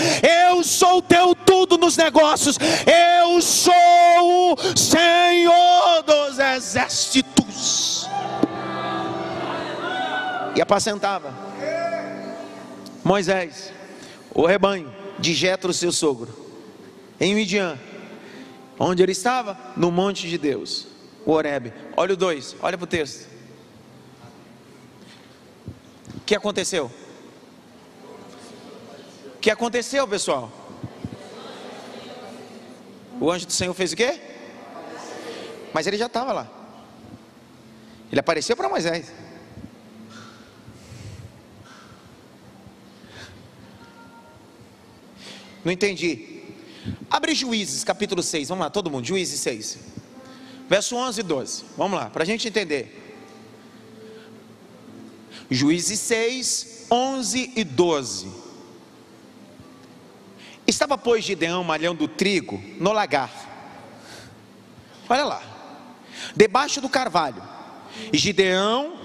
Eu 0.50 0.64
sou 0.64 1.02
teu 1.02 1.36
tudo 1.36 1.78
nos 1.78 1.98
negócios. 1.98 2.58
Eu 2.88 3.42
sou 3.42 3.74
o 4.54 4.78
Senhor 4.78 6.02
dos 6.08 6.40
exércitos 6.40 8.08
e 10.56 10.62
apacentava. 10.62 11.49
Moisés, 13.04 13.72
o 14.34 14.46
rebanho 14.46 14.94
de 15.18 15.34
Jetro, 15.34 15.74
seu 15.74 15.92
sogro, 15.92 16.34
em 17.20 17.36
Midian, 17.36 17.78
onde 18.78 19.04
ele 19.04 19.12
estava? 19.12 19.58
No 19.76 19.92
monte 19.92 20.28
de 20.28 20.38
Deus. 20.38 20.88
O 21.26 21.32
Oreb. 21.32 21.74
Olha 21.98 22.14
o 22.14 22.18
2, 22.18 22.56
olha 22.62 22.78
para 22.78 22.86
o 22.86 22.88
texto. 22.88 23.28
O 26.16 26.22
que 26.26 26.36
aconteceu? 26.36 26.90
O 29.36 29.40
que 29.40 29.52
aconteceu, 29.52 30.08
pessoal? 30.08 30.52
O 33.20 33.30
anjo 33.30 33.46
do 33.46 33.52
Senhor 33.52 33.74
fez 33.74 33.92
o 33.92 33.96
quê? 33.96 34.20
Mas 35.74 35.88
ele 35.88 35.98
já 35.98 36.06
estava 36.06 36.32
lá. 36.32 36.48
Ele 38.12 38.20
apareceu 38.20 38.56
para 38.56 38.70
Moisés. 38.70 39.12
Não 45.64 45.72
entendi. 45.72 46.40
Abre 47.10 47.36
Juízes, 47.36 47.84
capítulo 47.84 48.24
6. 48.24 48.50
Vamos 48.50 48.64
lá, 48.64 48.70
todo 48.70 48.90
mundo. 48.90 49.06
Juízes 49.06 49.40
6. 49.42 49.78
Verso 50.70 50.96
11 50.96 51.20
e 51.20 51.24
12. 51.24 51.64
Vamos 51.78 52.00
lá, 52.00 52.10
para 52.10 52.24
a 52.24 52.26
gente 52.26 52.48
entender. 52.48 52.96
Juízes 55.50 56.00
6, 56.00 56.88
11 56.92 57.54
e 57.56 57.64
12. 57.64 58.32
Estava, 60.68 60.96
pois, 60.98 61.26
Gideão 61.26 61.64
malhando 61.64 62.08
trigo 62.08 62.62
no 62.80 62.92
lagar. 62.92 63.32
Olha 65.10 65.26
lá. 65.26 65.42
Debaixo 66.36 66.80
do 66.80 66.88
carvalho. 66.88 67.42
E 68.14 68.18
Gideão 68.18 69.00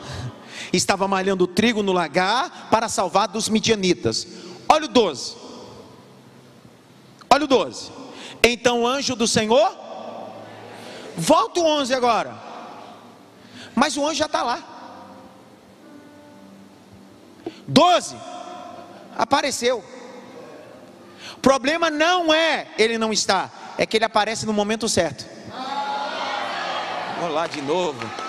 estava 0.71 1.09
malhando 1.09 1.47
trigo 1.47 1.83
no 1.83 1.93
lagar 1.93 2.69
para 2.71 2.89
salvar 2.89 3.29
dos 3.29 3.49
midianitas. 3.49 4.27
Olha 4.69 4.85
o 4.85 4.89
12. 4.89 5.44
Olha 7.35 7.47
o 7.47 7.49
12. 7.49 7.91
Então 8.45 8.83
o 8.83 8.87
anjo 8.87 9.17
do 9.17 9.27
Senhor. 9.27 9.77
Volta 11.17 11.59
o 11.59 11.67
11 11.67 11.93
agora. 11.93 12.33
Mas 13.75 13.97
o 13.97 14.07
anjo 14.07 14.15
já 14.15 14.27
está 14.27 14.45
lá. 14.45 14.63
12. 17.67 18.15
Apareceu. 19.19 19.83
O 21.37 21.41
problema 21.41 21.91
não 21.91 22.33
é 22.33 22.69
ele 22.79 22.99
não 22.99 23.13
estar, 23.13 23.75
é 23.77 23.85
que 23.85 23.97
ele 23.97 24.05
aparece 24.05 24.47
no 24.47 24.53
momento 24.53 24.89
certo. 24.89 25.27
Vamos 27.19 27.35
lá 27.35 27.49
de 27.49 27.61
novo. 27.63 28.24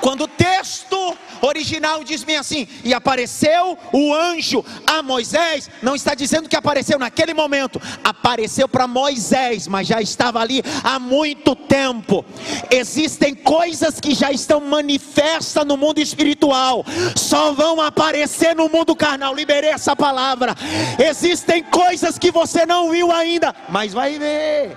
Quando 0.00 0.24
o 0.24 0.28
texto 0.28 1.16
original 1.42 2.02
diz 2.04 2.22
bem 2.22 2.36
assim: 2.36 2.66
e 2.84 2.94
apareceu 2.94 3.78
o 3.92 4.14
anjo 4.14 4.64
a 4.86 5.02
Moisés, 5.02 5.70
não 5.82 5.94
está 5.94 6.14
dizendo 6.14 6.48
que 6.48 6.56
apareceu 6.56 6.98
naquele 6.98 7.34
momento, 7.34 7.80
apareceu 8.02 8.68
para 8.68 8.86
Moisés, 8.86 9.66
mas 9.66 9.86
já 9.86 10.00
estava 10.00 10.40
ali 10.40 10.62
há 10.84 10.98
muito 10.98 11.54
tempo. 11.54 12.24
Existem 12.70 13.34
coisas 13.34 14.00
que 14.00 14.14
já 14.14 14.30
estão 14.30 14.60
manifestas 14.60 15.64
no 15.64 15.76
mundo 15.76 15.98
espiritual, 15.98 16.84
só 17.16 17.52
vão 17.52 17.80
aparecer 17.80 18.54
no 18.54 18.68
mundo 18.68 18.94
carnal. 18.94 19.34
Liberei 19.34 19.70
essa 19.70 19.94
palavra. 19.94 20.54
Existem 20.98 21.62
coisas 21.64 22.18
que 22.18 22.30
você 22.30 22.64
não 22.64 22.90
viu 22.90 23.10
ainda, 23.12 23.54
mas 23.68 23.92
vai 23.92 24.18
ver. 24.18 24.76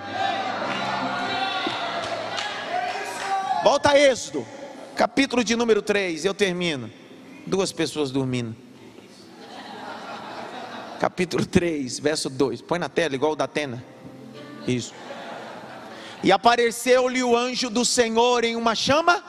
Volta 3.64 3.90
a 3.90 3.98
Êxodo 3.98 4.44
capítulo 4.96 5.42
de 5.42 5.56
número 5.56 5.82
3, 5.82 6.24
eu 6.24 6.34
termino. 6.34 6.90
Duas 7.46 7.72
pessoas 7.72 8.10
dormindo. 8.10 8.54
Capítulo 11.00 11.44
3, 11.44 11.98
verso 11.98 12.30
2. 12.30 12.62
Põe 12.62 12.78
na 12.78 12.88
tela, 12.88 13.14
igual 13.14 13.32
o 13.32 13.36
da 13.36 13.44
Atena. 13.44 13.84
Isso. 14.66 14.94
E 16.22 16.30
apareceu-lhe 16.30 17.22
o 17.22 17.36
anjo 17.36 17.68
do 17.68 17.84
Senhor 17.84 18.44
em 18.44 18.54
uma 18.54 18.74
chama? 18.76 19.22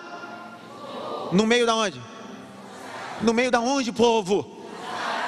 No 1.32 1.48
meio 1.48 1.65
da 1.65 1.75
onde? 1.75 2.00
No 3.22 3.34
meio 3.34 3.50
da 3.50 3.60
onde, 3.60 3.91
povo? 3.91 4.63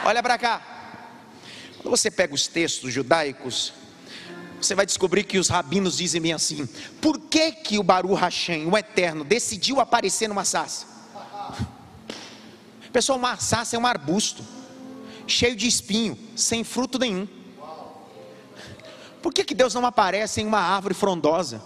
Olha 0.04 0.22
para 0.22 0.38
cá. 0.38 0.62
Quando 1.78 1.98
você 1.98 2.12
pega 2.12 2.36
os 2.36 2.46
textos 2.46 2.94
judaicos, 2.94 3.74
você 4.66 4.76
vai 4.76 4.86
descobrir 4.86 5.24
que 5.24 5.38
os 5.38 5.48
rabinos 5.48 5.98
dizem 5.98 6.22
bem 6.22 6.34
assim: 6.34 6.68
por 7.02 7.20
que 7.20 7.52
que 7.52 7.78
o 7.78 7.84
Baru 7.84 8.14
Hashem, 8.14 8.66
o 8.68 8.78
Eterno, 8.78 9.24
decidiu 9.24 9.80
aparecer 9.80 10.28
numa 10.28 10.44
sassa? 10.44 10.88
Pessoal, 12.92 13.20
uma 13.20 13.38
sassa 13.38 13.76
é 13.76 13.80
um 13.80 13.86
arbusto, 13.86 14.44
cheio 15.28 15.56
de 15.56 15.68
espinho, 15.68 16.18
sem 16.36 16.64
fruto 16.64 16.98
nenhum. 16.98 17.28
Por 19.22 19.34
que, 19.34 19.44
que 19.44 19.56
Deus 19.56 19.74
não 19.74 19.86
aparece 19.86 20.42
em 20.42 20.46
uma 20.46 20.60
árvore 20.60 20.94
frondosa? 20.94 21.62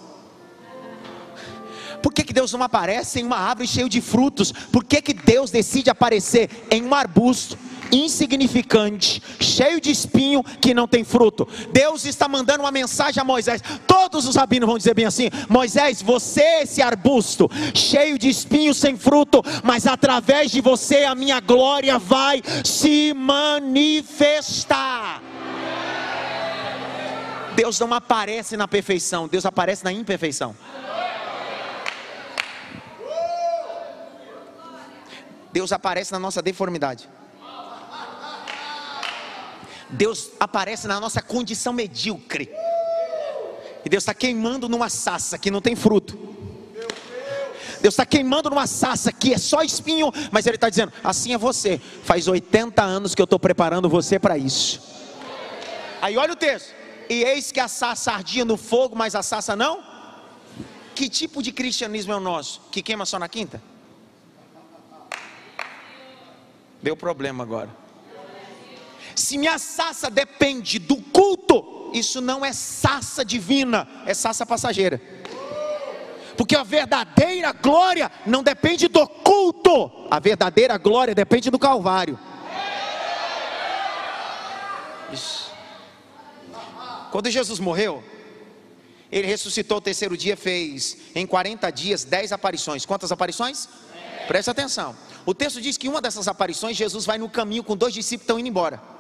Por 2.02 2.14
que, 2.14 2.24
que 2.24 2.34
Deus 2.34 2.54
não 2.54 2.64
aparece 2.64 3.20
em 3.20 3.24
uma 3.24 3.38
árvore 3.38 3.68
cheia 3.68 3.90
de 3.90 4.00
frutos? 4.00 4.52
Por 4.52 4.84
que, 4.86 5.02
que 5.02 5.14
Deus 5.14 5.52
decide 5.52 5.90
aparecer 5.90 6.50
em 6.72 6.82
um 6.84 6.94
arbusto? 6.94 7.58
Insignificante, 7.92 9.22
cheio 9.40 9.80
de 9.80 9.92
espinho, 9.92 10.44
que 10.44 10.74
não 10.74 10.88
tem 10.88 11.04
fruto. 11.04 11.48
Deus 11.72 12.06
está 12.06 12.28
mandando 12.28 12.64
uma 12.64 12.72
mensagem 12.72 13.22
a 13.22 13.24
Moisés. 13.24 13.62
Todos 13.88 14.28
os 14.28 14.36
rabinos 14.36 14.68
vão 14.68 14.78
dizer 14.78 14.94
bem 14.94 15.06
assim: 15.06 15.30
Moisés, 15.48 16.02
você 16.02 16.42
é 16.42 16.64
esse 16.64 16.82
arbusto, 16.82 17.50
cheio 17.74 18.18
de 18.18 18.30
espinho, 18.30 18.74
sem 18.74 18.98
fruto, 18.98 19.44
mas 19.64 19.86
através 19.88 20.52
de 20.52 20.62
você 20.62 21.04
a 21.04 21.16
minha 21.16 21.40
glória 21.40 22.00
vai 22.00 22.42
se 22.64 23.14
manifestar. 23.14 24.50
Deus 27.56 27.80
não 27.80 27.94
aparece 27.94 28.56
na 28.56 28.68
perfeição, 28.68 29.28
Deus 29.28 29.46
aparece 29.46 29.84
na 29.84 29.92
imperfeição. 29.92 30.56
Deus 35.52 35.72
aparece 35.72 36.12
na 36.12 36.20
nossa 36.20 36.42
deformidade. 36.42 37.10
Deus 39.90 40.32
aparece 40.40 40.88
na 40.88 41.00
nossa 41.00 41.22
condição 41.22 41.74
medíocre. 41.74 42.50
E 43.84 43.90
Deus 43.90 44.04
está 44.04 44.14
queimando 44.14 44.70
numa 44.70 44.90
sassa 44.90 45.38
que 45.38 45.50
não 45.50 45.62
tem 45.62 45.76
fruto. 45.76 46.18
Deus 47.82 47.94
está 47.94 48.06
queimando 48.06 48.50
numa 48.50 48.68
sassa 48.68 49.12
que 49.12 49.34
é 49.34 49.38
só 49.38 49.62
espinho, 49.62 50.12
mas 50.32 50.46
Ele 50.46 50.56
está 50.56 50.70
dizendo: 50.70 50.92
assim 51.04 51.34
é 51.34 51.38
você. 51.38 51.80
Faz 52.04 52.28
80 52.28 52.84
anos 52.84 53.16
que 53.16 53.22
eu 53.22 53.26
estou 53.26 53.40
preparando 53.40 53.90
você 53.90 54.20
para 54.20 54.38
isso. 54.38 54.82
Aí 56.02 56.18
olha 56.18 56.34
o 56.34 56.36
texto: 56.36 56.74
e 57.10 57.24
eis 57.24 57.52
que 57.52 57.60
a 57.60 57.68
sassa 57.68 58.12
ardia 58.12 58.44
no 58.44 58.58
fogo, 58.58 58.96
mas 58.96 59.16
a 59.16 59.24
sassa 59.24 59.56
não. 59.56 59.84
Que 60.94 61.08
tipo 61.08 61.42
de 61.42 61.54
cristianismo 61.54 62.12
é 62.12 62.16
o 62.18 62.20
nosso? 62.20 62.62
Que 62.70 62.82
queima 62.82 63.06
só 63.06 63.18
na 63.18 63.30
quinta? 63.30 63.62
Deu 66.84 66.96
problema 66.96 67.44
agora. 67.44 67.79
Se 69.20 69.38
minha 69.38 69.60
sassa 69.60 70.10
depende 70.10 70.80
do 70.80 70.96
culto, 70.96 71.92
isso 71.94 72.22
não 72.22 72.46
é 72.46 72.54
sassa 72.54 73.26
divina, 73.26 73.86
é 74.06 74.14
sassa 74.14 74.46
passageira. 74.46 75.00
Porque 76.38 76.56
a 76.56 76.64
verdadeira 76.64 77.52
glória 77.52 78.10
não 78.26 78.42
depende 78.42 78.88
do 78.88 79.06
culto, 79.06 80.08
a 80.10 80.20
verdadeira 80.20 80.78
glória 80.78 81.14
depende 81.14 81.50
do 81.50 81.60
Calvário. 81.60 82.18
Isso. 85.12 85.52
Quando 87.12 87.30
Jesus 87.30 87.60
morreu, 87.60 88.02
ele 89.12 89.28
ressuscitou 89.28 89.80
o 89.80 89.82
terceiro 89.82 90.16
dia, 90.16 90.38
fez 90.38 90.96
em 91.14 91.28
40 91.28 91.70
dias 91.72 92.06
10 92.06 92.32
aparições. 92.32 92.86
Quantas 92.86 93.12
aparições? 93.12 93.68
Presta 94.30 94.52
atenção. 94.52 94.96
O 95.26 95.34
texto 95.34 95.60
diz 95.60 95.78
que 95.78 95.90
uma 95.90 96.00
dessas 96.00 96.30
aparições, 96.30 96.78
Jesus 96.78 97.06
vai 97.06 97.18
no 97.18 97.28
caminho 97.28 97.66
com 97.66 97.76
dois 97.76 97.94
discípulos 97.94 98.22
que 98.22 98.32
estão 98.32 98.40
indo 98.40 98.48
embora 98.48 98.99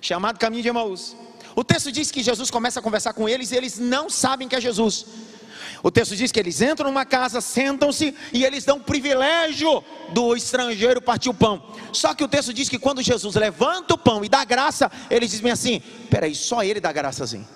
chamado 0.00 0.38
caminho 0.38 0.62
de 0.62 0.68
Emaús. 0.68 1.16
O 1.54 1.64
texto 1.64 1.90
diz 1.90 2.10
que 2.10 2.22
Jesus 2.22 2.50
começa 2.50 2.80
a 2.80 2.82
conversar 2.82 3.12
com 3.12 3.28
eles 3.28 3.50
e 3.50 3.56
eles 3.56 3.78
não 3.78 4.10
sabem 4.10 4.46
que 4.46 4.54
é 4.54 4.60
Jesus. 4.60 5.06
O 5.82 5.90
texto 5.90 6.16
diz 6.16 6.32
que 6.32 6.40
eles 6.40 6.60
entram 6.60 6.90
numa 6.90 7.04
casa, 7.04 7.40
sentam-se 7.40 8.14
e 8.32 8.44
eles 8.44 8.64
dão 8.64 8.78
o 8.78 8.82
privilégio 8.82 9.82
do 10.10 10.36
estrangeiro 10.36 11.00
partir 11.00 11.28
o 11.28 11.34
pão. 11.34 11.62
Só 11.92 12.14
que 12.14 12.24
o 12.24 12.28
texto 12.28 12.52
diz 12.52 12.68
que 12.68 12.78
quando 12.78 13.02
Jesus 13.02 13.34
levanta 13.34 13.94
o 13.94 13.98
pão 13.98 14.24
e 14.24 14.28
dá 14.28 14.44
graça, 14.44 14.90
eles 15.10 15.30
dizem 15.30 15.50
assim: 15.50 15.82
peraí, 16.10 16.34
só 16.34 16.62
ele 16.62 16.80
dá 16.80 16.92
graça 16.92 17.24
assim. 17.24 17.46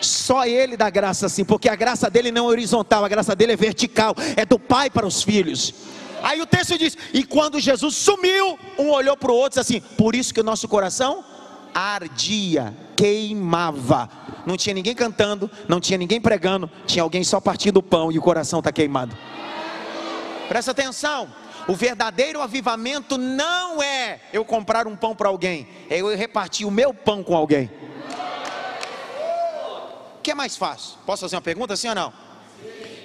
Só 0.00 0.46
ele 0.46 0.76
dá 0.76 0.88
graça 0.90 1.26
assim, 1.26 1.44
porque 1.44 1.68
a 1.68 1.74
graça 1.74 2.08
dele 2.10 2.30
não 2.30 2.46
é 2.46 2.48
horizontal, 2.48 3.04
a 3.04 3.08
graça 3.08 3.34
dele 3.34 3.52
é 3.52 3.56
vertical, 3.56 4.14
é 4.36 4.44
do 4.44 4.58
pai 4.58 4.90
para 4.90 5.06
os 5.06 5.22
filhos. 5.22 5.74
Aí 6.22 6.40
o 6.40 6.46
texto 6.46 6.78
diz: 6.78 6.96
E 7.12 7.24
quando 7.24 7.60
Jesus 7.60 7.94
sumiu, 7.96 8.58
um 8.78 8.90
olhou 8.90 9.16
para 9.16 9.30
o 9.30 9.34
outro 9.34 9.58
e 9.58 9.62
disse 9.62 9.76
assim: 9.76 9.96
Por 9.96 10.14
isso 10.14 10.32
que 10.32 10.40
o 10.40 10.44
nosso 10.44 10.68
coração 10.68 11.24
ardia, 11.76 12.74
queimava. 12.96 14.08
Não 14.46 14.56
tinha 14.56 14.74
ninguém 14.74 14.94
cantando, 14.94 15.50
não 15.68 15.78
tinha 15.78 15.98
ninguém 15.98 16.18
pregando, 16.18 16.70
tinha 16.86 17.02
alguém 17.02 17.22
só 17.22 17.38
partindo 17.38 17.76
o 17.78 17.82
pão 17.82 18.10
e 18.10 18.18
o 18.18 18.22
coração 18.22 18.60
está 18.60 18.72
queimado. 18.72 19.16
Presta 20.48 20.70
atenção. 20.70 21.28
O 21.68 21.74
verdadeiro 21.74 22.40
avivamento 22.40 23.18
não 23.18 23.82
é 23.82 24.20
eu 24.32 24.44
comprar 24.44 24.86
um 24.86 24.96
pão 24.96 25.16
para 25.16 25.28
alguém, 25.28 25.66
é 25.90 26.00
eu 26.00 26.16
repartir 26.16 26.66
o 26.66 26.70
meu 26.70 26.94
pão 26.94 27.22
com 27.24 27.36
alguém. 27.36 27.68
que 30.22 30.30
é 30.30 30.34
mais 30.34 30.56
fácil? 30.56 30.96
Posso 31.04 31.22
fazer 31.22 31.36
uma 31.36 31.42
pergunta, 31.42 31.76
sim 31.76 31.88
ou 31.88 31.94
não? 31.94 32.12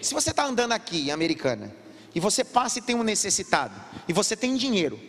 Se 0.02 0.14
você 0.14 0.30
está 0.30 0.46
andando 0.46 0.72
aqui 0.72 1.12
Americana 1.12 1.81
e 2.14 2.20
você 2.20 2.44
passa 2.44 2.80
e 2.80 2.82
tem 2.82 2.96
um 2.96 3.04
necessitado, 3.04 3.74
e 4.08 4.14
você 4.14 4.36
tem 4.36 4.56
dinheiro, 4.56 5.00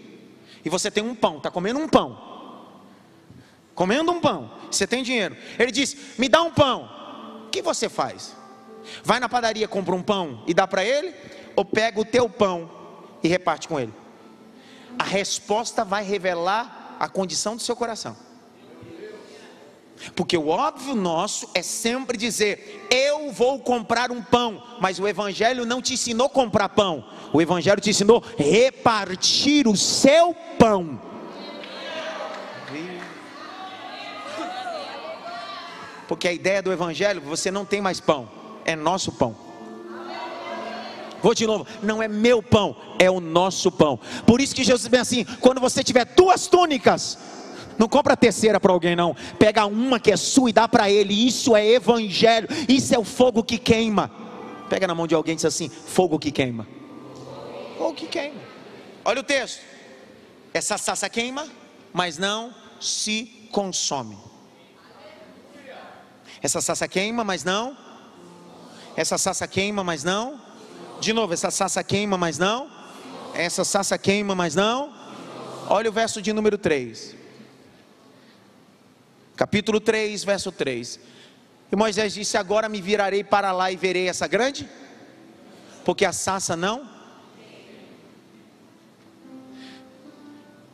e 0.65 0.69
você 0.69 0.91
tem 0.91 1.03
um 1.03 1.15
pão, 1.15 1.39
está 1.39 1.51
comendo 1.51 1.79
um 1.79 1.89
pão, 1.89 2.19
comendo 3.75 4.13
um 4.13 4.21
pão, 4.21 4.51
você 4.71 4.87
tem 4.87 5.03
dinheiro, 5.03 5.37
ele 5.59 5.73
diz: 5.73 5.97
Me 6.19 6.29
dá 6.29 6.43
um 6.43 6.53
pão, 6.53 7.45
o 7.47 7.51
que 7.51 7.63
você 7.63 7.89
faz? 7.89 8.35
Vai 9.05 9.21
na 9.21 9.29
padaria, 9.29 9.69
compra 9.69 9.95
um 9.95 10.03
pão 10.03 10.43
e 10.47 10.55
dá 10.55 10.67
para 10.67 10.85
ele, 10.85 11.15
ou 11.55 11.65
pega 11.65 12.01
o 12.01 12.05
teu 12.05 12.29
pão 12.29 12.71
e 13.23 13.29
reparte 13.29 13.69
com 13.69 13.79
ele? 13.79 13.95
A 14.99 15.05
resposta 15.05 15.85
vai 15.85 16.05
revelar 16.05 16.97
a 16.99 17.09
condição 17.09 17.57
do 17.57 17.63
seu 17.63 17.75
coração. 17.75 18.17
Porque 20.15 20.37
o 20.37 20.49
óbvio 20.49 20.95
nosso 20.95 21.49
é 21.55 21.63
sempre 21.63 22.17
dizer: 22.17 22.87
eu 22.91 23.31
vou 23.33 23.59
comprar 23.61 24.11
um 24.11 24.23
pão, 24.23 24.63
mas 24.81 24.99
o 24.99 25.07
Evangelho 25.07 25.65
não 25.65 25.81
te 25.81 25.95
ensinou 25.95 26.29
comprar 26.29 26.69
pão, 26.71 27.05
o 27.33 27.41
Evangelho 27.41 27.81
te 27.81 27.91
ensinou 27.91 28.23
repartir 28.37 29.67
o 29.69 29.77
seu 29.77 30.35
pão. 30.59 31.01
Porque 36.09 36.29
a 36.29 36.33
ideia 36.33 36.63
do 36.63 36.73
Evangelho, 36.73 37.23
você 37.23 37.51
não 37.51 37.65
tem 37.65 37.81
mais 37.81 38.01
pão, 38.01 38.29
é 38.65 38.77
nosso 38.77 39.13
pão. 39.13 39.35
Vou 41.23 41.35
de 41.35 41.47
novo, 41.47 41.65
não 41.83 42.03
é 42.03 42.09
meu 42.09 42.43
pão, 42.43 42.77
é 42.99 43.09
o 43.09 43.21
nosso 43.21 43.71
pão. 43.71 43.99
Por 44.27 44.41
isso 44.41 44.55
que 44.55 44.65
Jesus 44.65 44.91
diz 44.91 45.01
assim: 45.01 45.25
quando 45.41 45.61
você 45.61 45.83
tiver 45.85 46.05
duas 46.05 46.49
túnicas, 46.49 47.17
não 47.83 47.89
compra 47.89 48.13
a 48.13 48.17
terceira 48.17 48.61
para 48.61 48.73
alguém, 48.73 48.95
não. 48.95 49.13
Pega 49.41 49.67
uma 49.67 49.99
que 49.99 50.13
é 50.13 50.17
sua 50.17 50.51
e 50.51 50.53
dá 50.53 50.69
para 50.69 50.89
ele. 50.89 51.27
Isso 51.27 51.57
é 51.57 51.67
evangelho. 51.67 52.47
Isso 52.69 52.95
é 52.95 52.99
o 52.99 53.03
fogo 53.03 53.43
que 53.43 53.59
queima. 53.59 54.09
Pega 54.71 54.87
na 54.87 54.95
mão 54.95 55.05
de 55.05 55.17
alguém 55.17 55.33
e 55.33 55.35
diz 55.35 55.45
assim: 55.45 55.69
fogo 55.69 56.17
que 56.17 56.31
queima. 56.31 56.65
Fogo 57.77 57.95
que 57.95 58.07
queima. 58.07 58.41
Olha 59.05 59.19
o 59.19 59.25
texto. 59.25 59.61
Essa 60.55 60.79
sassa 60.79 61.09
queima, 61.11 61.49
mas 61.93 62.19
não 62.19 62.55
se 62.81 63.49
consome. 63.51 64.17
Essa 66.41 66.61
sassa 66.61 66.87
queima, 66.87 67.25
mas 67.25 67.43
não. 67.43 67.77
Essa 68.95 69.19
sassa 69.19 69.49
queima, 69.49 69.83
mas 69.83 70.05
não. 70.05 70.41
De 71.01 71.13
novo, 71.13 71.35
essa 71.35 71.51
sassa 71.51 71.83
queima, 71.83 72.17
mas 72.17 72.39
não. 72.39 72.71
Essa 73.35 73.65
sassa 73.65 73.99
queima, 73.99 74.37
mas 74.37 74.55
não. 74.55 74.95
Olha 75.69 75.91
o 75.91 75.93
verso 75.93 76.23
de 76.23 76.33
número 76.33 76.57
3 76.57 77.22
capítulo 79.37 79.81
3, 79.81 80.25
verso 80.25 80.53
3. 80.53 81.01
E 81.71 81.77
Moisés 81.77 82.15
disse: 82.15 82.37
Agora 82.37 82.69
me 82.69 82.81
virarei 82.81 83.25
para 83.25 83.53
lá 83.53 83.73
e 83.73 83.77
verei 83.77 84.09
essa 84.09 84.27
grande, 84.27 84.69
porque 85.85 86.05
a 86.05 86.13
sassa 86.13 86.55
não. 86.55 86.91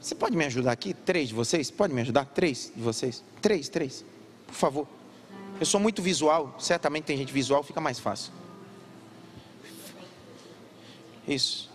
Você 0.00 0.14
pode 0.14 0.36
me 0.36 0.44
ajudar 0.46 0.72
aqui? 0.72 0.94
Três 0.94 1.28
de 1.28 1.34
vocês? 1.34 1.70
Pode 1.70 1.92
me 1.92 2.00
ajudar? 2.00 2.24
Três 2.24 2.72
de 2.74 2.82
vocês? 2.82 3.22
Três, 3.42 3.68
três, 3.68 4.04
por 4.46 4.54
favor. 4.54 4.88
Eu 5.60 5.66
sou 5.66 5.78
muito 5.80 6.00
visual, 6.00 6.56
certamente 6.58 7.04
tem 7.04 7.16
gente 7.16 7.32
visual, 7.32 7.62
fica 7.62 7.80
mais 7.80 7.98
fácil. 7.98 8.32
Isso. 11.26 11.68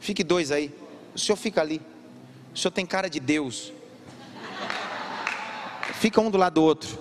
Fique 0.00 0.24
dois 0.24 0.50
aí. 0.50 0.74
O 1.14 1.18
senhor 1.18 1.36
fica 1.36 1.60
ali. 1.60 1.80
O 2.52 2.58
senhor 2.58 2.72
tem 2.72 2.84
cara 2.84 3.08
de 3.08 3.20
Deus. 3.20 3.72
Fica 5.98 6.20
um 6.20 6.30
do 6.30 6.38
lado 6.38 6.54
do 6.54 6.62
outro, 6.62 6.98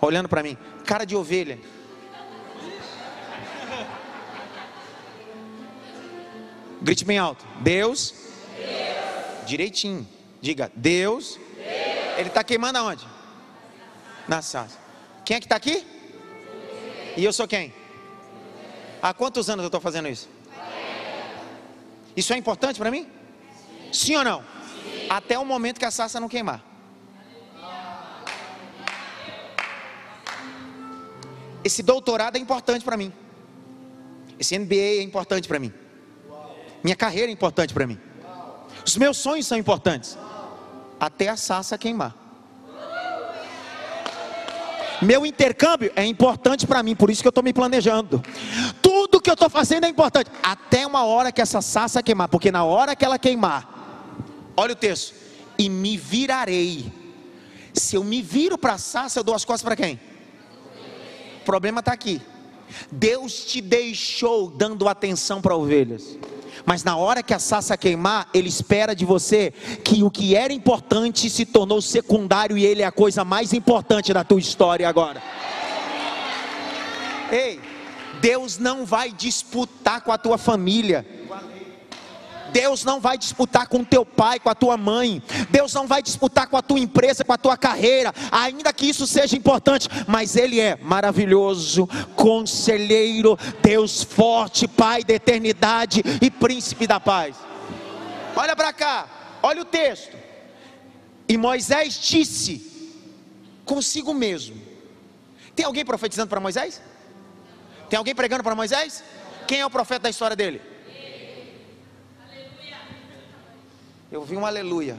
olhando 0.00 0.28
para 0.28 0.42
mim, 0.42 0.56
cara 0.84 1.04
de 1.04 1.16
ovelha. 1.16 1.58
Grite 6.82 7.04
bem 7.04 7.16
alto. 7.16 7.46
Deus. 7.60 8.12
Deus. 8.56 9.46
Direitinho. 9.46 10.06
Diga, 10.40 10.70
Deus. 10.74 11.38
Deus. 11.56 12.18
Ele 12.18 12.28
está 12.28 12.42
queimando 12.42 12.78
aonde? 12.78 13.06
Na 14.26 14.42
salsa. 14.42 14.78
Quem 15.24 15.36
é 15.36 15.40
que 15.40 15.46
está 15.46 15.56
aqui? 15.56 15.86
E 17.16 17.24
eu 17.24 17.32
sou 17.32 17.46
quem? 17.46 17.72
Há 19.00 19.14
quantos 19.14 19.48
anos 19.48 19.62
eu 19.62 19.68
estou 19.68 19.80
fazendo 19.80 20.08
isso? 20.08 20.28
Isso 22.16 22.32
é 22.32 22.36
importante 22.36 22.78
para 22.78 22.90
mim? 22.90 23.08
Sim 23.92 24.16
ou 24.16 24.24
não? 24.24 24.44
Até 25.08 25.38
o 25.38 25.44
momento 25.44 25.78
que 25.78 25.84
a 25.84 25.90
salsa 25.90 26.18
não 26.18 26.28
queimar. 26.28 26.71
Esse 31.64 31.82
doutorado 31.82 32.36
é 32.36 32.38
importante 32.38 32.84
para 32.84 32.96
mim. 32.96 33.12
Esse 34.38 34.58
MBA 34.58 34.74
é 34.74 35.02
importante 35.02 35.46
para 35.46 35.58
mim. 35.58 35.72
Minha 36.82 36.96
carreira 36.96 37.28
é 37.28 37.32
importante 37.32 37.72
para 37.72 37.86
mim. 37.86 37.98
Os 38.84 38.96
meus 38.96 39.16
sonhos 39.16 39.46
são 39.46 39.56
importantes. 39.56 40.18
Até 40.98 41.28
a 41.28 41.36
sassa 41.36 41.78
queimar. 41.78 42.16
Meu 45.00 45.26
intercâmbio 45.26 45.90
é 45.96 46.04
importante 46.04 46.64
para 46.64 46.80
mim, 46.80 46.94
por 46.94 47.10
isso 47.10 47.22
que 47.22 47.26
eu 47.26 47.30
estou 47.30 47.42
me 47.42 47.52
planejando. 47.52 48.22
Tudo 48.80 49.20
que 49.20 49.28
eu 49.28 49.34
estou 49.34 49.50
fazendo 49.50 49.84
é 49.84 49.88
importante. 49.88 50.30
Até 50.42 50.86
uma 50.86 51.04
hora 51.04 51.32
que 51.32 51.40
essa 51.40 51.60
sassa 51.60 52.02
queimar, 52.02 52.28
porque 52.28 52.52
na 52.52 52.64
hora 52.64 52.94
que 52.94 53.04
ela 53.04 53.18
queimar, 53.18 53.68
olha 54.56 54.72
o 54.72 54.76
texto, 54.76 55.14
e 55.58 55.68
me 55.68 55.96
virarei. 55.96 56.92
Se 57.74 57.96
eu 57.96 58.04
me 58.04 58.22
viro 58.22 58.56
para 58.56 58.74
a 58.74 58.78
sassa, 58.78 59.18
eu 59.18 59.24
dou 59.24 59.34
as 59.34 59.44
costas 59.44 59.64
para 59.64 59.76
quem? 59.76 59.98
O 61.42 61.44
problema 61.44 61.80
está 61.80 61.92
aqui. 61.92 62.22
Deus 62.90 63.44
te 63.44 63.60
deixou 63.60 64.48
dando 64.48 64.88
atenção 64.88 65.42
para 65.42 65.56
ovelhas. 65.56 66.16
Mas 66.64 66.84
na 66.84 66.96
hora 66.96 67.20
que 67.20 67.34
a 67.34 67.40
sassa 67.40 67.76
queimar, 67.76 68.28
Ele 68.32 68.48
espera 68.48 68.94
de 68.94 69.04
você 69.04 69.52
que 69.82 70.04
o 70.04 70.10
que 70.10 70.36
era 70.36 70.52
importante 70.52 71.28
se 71.28 71.44
tornou 71.44 71.82
secundário 71.82 72.56
e 72.56 72.64
Ele 72.64 72.82
é 72.82 72.84
a 72.84 72.92
coisa 72.92 73.24
mais 73.24 73.52
importante 73.52 74.12
da 74.12 74.22
tua 74.22 74.38
história 74.38 74.88
agora. 74.88 75.20
Ei, 77.32 77.58
Deus 78.20 78.56
não 78.56 78.86
vai 78.86 79.10
disputar 79.10 80.00
com 80.02 80.12
a 80.12 80.18
tua 80.18 80.38
família. 80.38 81.04
Deus 82.52 82.84
não 82.84 83.00
vai 83.00 83.16
disputar 83.16 83.66
com 83.66 83.82
teu 83.82 84.04
pai, 84.04 84.38
com 84.38 84.50
a 84.50 84.54
tua 84.54 84.76
mãe. 84.76 85.22
Deus 85.50 85.72
não 85.74 85.86
vai 85.86 86.02
disputar 86.02 86.46
com 86.46 86.56
a 86.56 86.62
tua 86.62 86.78
empresa, 86.78 87.24
com 87.24 87.32
a 87.32 87.38
tua 87.38 87.56
carreira, 87.56 88.12
ainda 88.30 88.72
que 88.72 88.86
isso 88.86 89.06
seja 89.06 89.36
importante, 89.36 89.88
mas 90.06 90.36
ele 90.36 90.60
é 90.60 90.76
maravilhoso, 90.76 91.86
conselheiro, 92.14 93.38
Deus 93.62 94.02
forte, 94.02 94.68
Pai 94.68 95.04
da 95.04 95.14
eternidade 95.14 96.02
e 96.20 96.30
príncipe 96.30 96.86
da 96.86 96.98
paz. 96.98 97.36
Olha 98.34 98.56
para 98.56 98.72
cá, 98.72 99.06
olha 99.42 99.62
o 99.62 99.64
texto. 99.64 100.16
E 101.28 101.36
Moisés 101.36 101.94
disse 101.94 102.70
consigo 103.64 104.12
mesmo. 104.12 104.60
Tem 105.54 105.64
alguém 105.64 105.84
profetizando 105.84 106.28
para 106.28 106.40
Moisés? 106.40 106.80
Tem 107.88 107.96
alguém 107.96 108.14
pregando 108.14 108.42
para 108.42 108.54
Moisés? 108.54 109.04
Quem 109.46 109.60
é 109.60 109.66
o 109.66 109.70
profeta 109.70 110.04
da 110.04 110.10
história 110.10 110.34
dele? 110.34 110.71
Eu 114.12 114.22
vi 114.22 114.36
um 114.36 114.44
aleluia. 114.44 114.98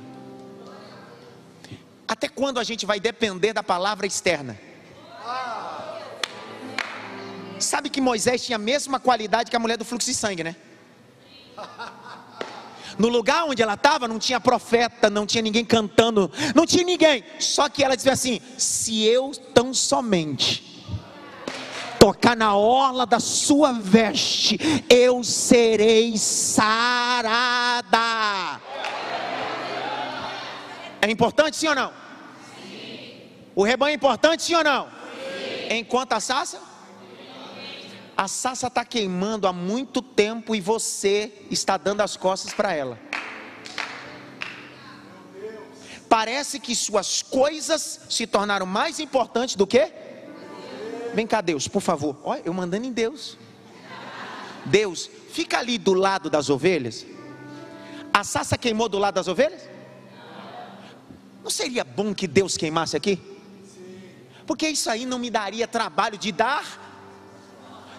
Até 2.08 2.28
quando 2.28 2.60
a 2.60 2.64
gente 2.64 2.84
vai 2.84 3.00
depender 3.00 3.54
da 3.54 3.62
palavra 3.62 4.08
externa? 4.08 4.60
Sabe 7.60 7.92
que 7.92 8.02
Moisés 8.02 8.44
tinha 8.44 8.56
a 8.56 8.60
mesma 8.60 9.00
qualidade 9.00 9.52
que 9.52 9.56
a 9.56 9.60
mulher 9.60 9.78
do 9.78 9.86
fluxo 9.86 10.10
de 10.10 10.16
sangue, 10.16 10.44
né? 10.44 10.56
No 12.98 13.08
lugar 13.08 13.46
onde 13.46 13.62
ela 13.62 13.76
estava, 13.76 14.08
não 14.08 14.18
tinha 14.18 14.40
profeta, 14.40 15.12
não 15.12 15.28
tinha 15.28 15.44
ninguém 15.44 15.64
cantando, 15.64 16.32
não 16.56 16.66
tinha 16.66 16.84
ninguém. 16.84 17.24
Só 17.40 17.70
que 17.70 17.84
ela 17.84 17.96
dizia 17.96 18.14
assim: 18.14 18.42
se 18.58 19.04
eu 19.04 19.32
tão 19.54 19.76
somente 19.76 20.74
tocar 22.00 22.36
na 22.36 22.56
orla 22.56 23.06
da 23.06 23.20
sua 23.20 23.74
veste, 23.74 24.60
eu 24.90 25.24
serei 25.24 26.18
sarada. 26.18 27.94
É 31.04 31.12
importante 31.12 31.58
sim 31.58 31.68
ou 31.68 31.76
não? 31.76 31.92
Sim. 32.62 33.22
O 33.54 33.62
rebanho 33.62 33.92
é 33.92 33.96
importante 33.96 34.42
sim 34.42 34.56
ou 34.56 34.64
não? 34.64 34.86
Sim. 34.86 35.76
Enquanto 35.76 36.14
a 36.14 36.22
sassa? 36.22 36.62
A 38.16 38.26
sassa 38.30 38.68
está 38.68 38.86
queimando 38.86 39.46
há 39.46 39.52
muito 39.52 40.02
tempo 40.02 40.56
e 40.56 40.62
você 40.62 41.34
está 41.52 41.76
dando 41.76 42.00
as 42.00 42.16
costas 42.16 42.54
para 42.54 42.74
ela. 42.74 42.98
Parece 46.08 46.58
que 46.58 46.74
suas 46.74 47.22
coisas 47.22 48.00
se 48.10 48.26
tornaram 48.26 48.66
mais 48.66 48.98
importantes 49.02 49.58
do 49.58 49.68
que? 49.68 49.92
Vem 51.14 51.28
cá, 51.28 51.42
Deus, 51.42 51.68
por 51.68 51.82
favor. 51.82 52.16
Olha, 52.24 52.44
eu 52.46 52.54
mandando 52.54 52.88
em 52.88 52.94
Deus. 52.94 53.38
Deus, 54.64 55.10
fica 55.34 55.60
ali 55.60 55.78
do 55.78 55.94
lado 55.94 56.30
das 56.30 56.50
ovelhas. 56.50 57.06
A 58.14 58.24
sassa 58.24 58.58
queimou 58.58 58.88
do 58.88 59.00
lado 59.00 59.16
das 59.16 59.28
ovelhas? 59.28 59.73
Não 61.44 61.50
seria 61.50 61.84
bom 61.84 62.14
que 62.14 62.26
Deus 62.26 62.56
queimasse 62.56 62.96
aqui? 62.96 63.22
Porque 64.48 64.68
isso 64.68 64.90
aí 64.90 65.06
não 65.06 65.20
me 65.20 65.30
daria 65.30 65.68
trabalho 65.68 66.18
de 66.18 66.32
dar 66.32 66.80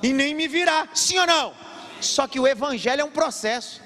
e 0.03 0.13
nem 0.13 0.35
me 0.35 0.49
virar, 0.49 0.89
sim 0.95 1.19
ou 1.19 1.27
não? 1.27 1.53
Só 2.01 2.27
que 2.27 2.41
o 2.41 2.47
evangelho 2.47 3.03
é 3.03 3.05
um 3.05 3.11
processo. 3.11 3.83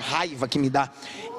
Raiva 0.00 0.48
que 0.48 0.58
me 0.58 0.70
dá. 0.70 0.90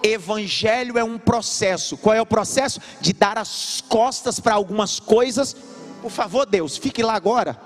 Evangelho 0.03 0.97
é 0.97 1.03
um 1.03 1.17
processo. 1.17 1.97
Qual 1.97 2.15
é 2.15 2.21
o 2.21 2.25
processo? 2.25 2.79
De 3.01 3.11
dar 3.13 3.37
as 3.37 3.81
costas 3.81 4.39
para 4.39 4.53
algumas 4.53 4.99
coisas. 4.99 5.55
Por 6.01 6.11
favor, 6.11 6.45
Deus, 6.45 6.77
fique 6.77 7.01
lá 7.01 7.15
agora. 7.15 7.59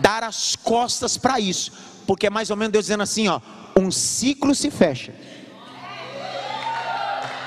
Dar 0.00 0.24
as 0.24 0.56
costas 0.56 1.16
para 1.16 1.38
isso. 1.38 1.72
Porque 2.06 2.26
é 2.26 2.30
mais 2.30 2.50
ou 2.50 2.56
menos 2.56 2.72
Deus 2.72 2.86
dizendo 2.86 3.02
assim, 3.02 3.28
ó, 3.28 3.40
um 3.76 3.90
ciclo 3.90 4.54
se 4.54 4.70
fecha. 4.70 5.14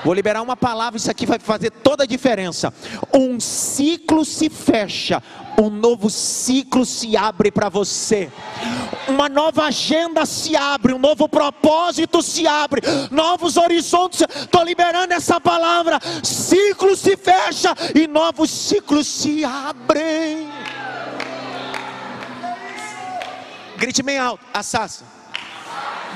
Vou 0.04 0.12
liberar 0.12 0.42
uma 0.42 0.56
palavra, 0.56 0.96
isso 0.96 1.10
aqui 1.10 1.24
vai 1.24 1.38
fazer 1.38 1.70
toda 1.70 2.02
a 2.02 2.06
diferença. 2.06 2.74
Um 3.14 3.38
ciclo 3.38 4.24
se 4.24 4.50
fecha, 4.50 5.22
um 5.60 5.70
novo 5.70 6.10
ciclo 6.10 6.84
se 6.84 7.16
abre 7.16 7.52
para 7.52 7.68
você. 7.68 8.30
Uma 9.06 9.28
nova 9.28 9.66
agenda 9.66 10.26
se 10.26 10.56
abre, 10.56 10.92
um 10.92 10.98
novo 10.98 11.28
propósito 11.28 12.20
se 12.20 12.46
abre, 12.46 12.82
novos 13.10 13.56
horizontes. 13.56 14.22
Estou 14.22 14.64
liberando 14.64 15.14
essa 15.14 15.40
palavra. 15.40 16.00
Ciclo 16.22 16.96
se 16.96 17.16
fecha 17.16 17.72
e 17.94 18.08
novos 18.08 18.50
ciclos 18.50 19.06
se 19.06 19.44
abrem. 19.44 20.48
Grite 23.76 24.02
bem 24.02 24.18
alto, 24.18 24.44
assassa. 24.52 25.04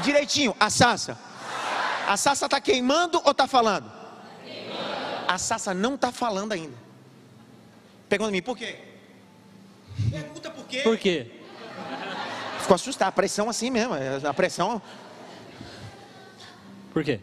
Direitinho, 0.02 0.54
assassa. 0.58 1.25
A 2.06 2.16
Sassa 2.16 2.46
está 2.46 2.60
queimando 2.60 3.20
ou 3.24 3.32
está 3.32 3.46
falando? 3.48 3.90
A 5.26 5.38
Sassa 5.38 5.74
não 5.74 5.96
está 5.96 6.12
falando 6.12 6.52
ainda. 6.52 6.76
Pergunta 8.08 8.30
mim, 8.30 8.42
por 8.42 8.56
quê? 8.56 8.78
Pergunta 10.10 10.50
por 10.50 10.64
quê? 10.66 10.80
Por 10.82 10.96
quê? 10.96 11.30
Ficou 12.60 12.74
assustado, 12.76 13.08
a 13.08 13.12
pressão 13.12 13.50
assim 13.50 13.70
mesmo, 13.70 13.94
a 14.28 14.34
pressão. 14.34 14.80
Por 16.92 17.02
quê? 17.02 17.20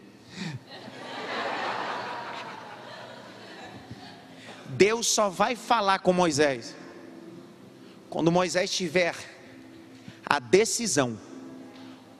Deus 4.66 5.06
só 5.06 5.28
vai 5.28 5.56
falar 5.56 6.00
com 6.00 6.12
Moisés 6.12 6.74
quando 8.10 8.30
Moisés 8.30 8.70
tiver 8.70 9.14
a 10.26 10.38
decisão 10.38 11.18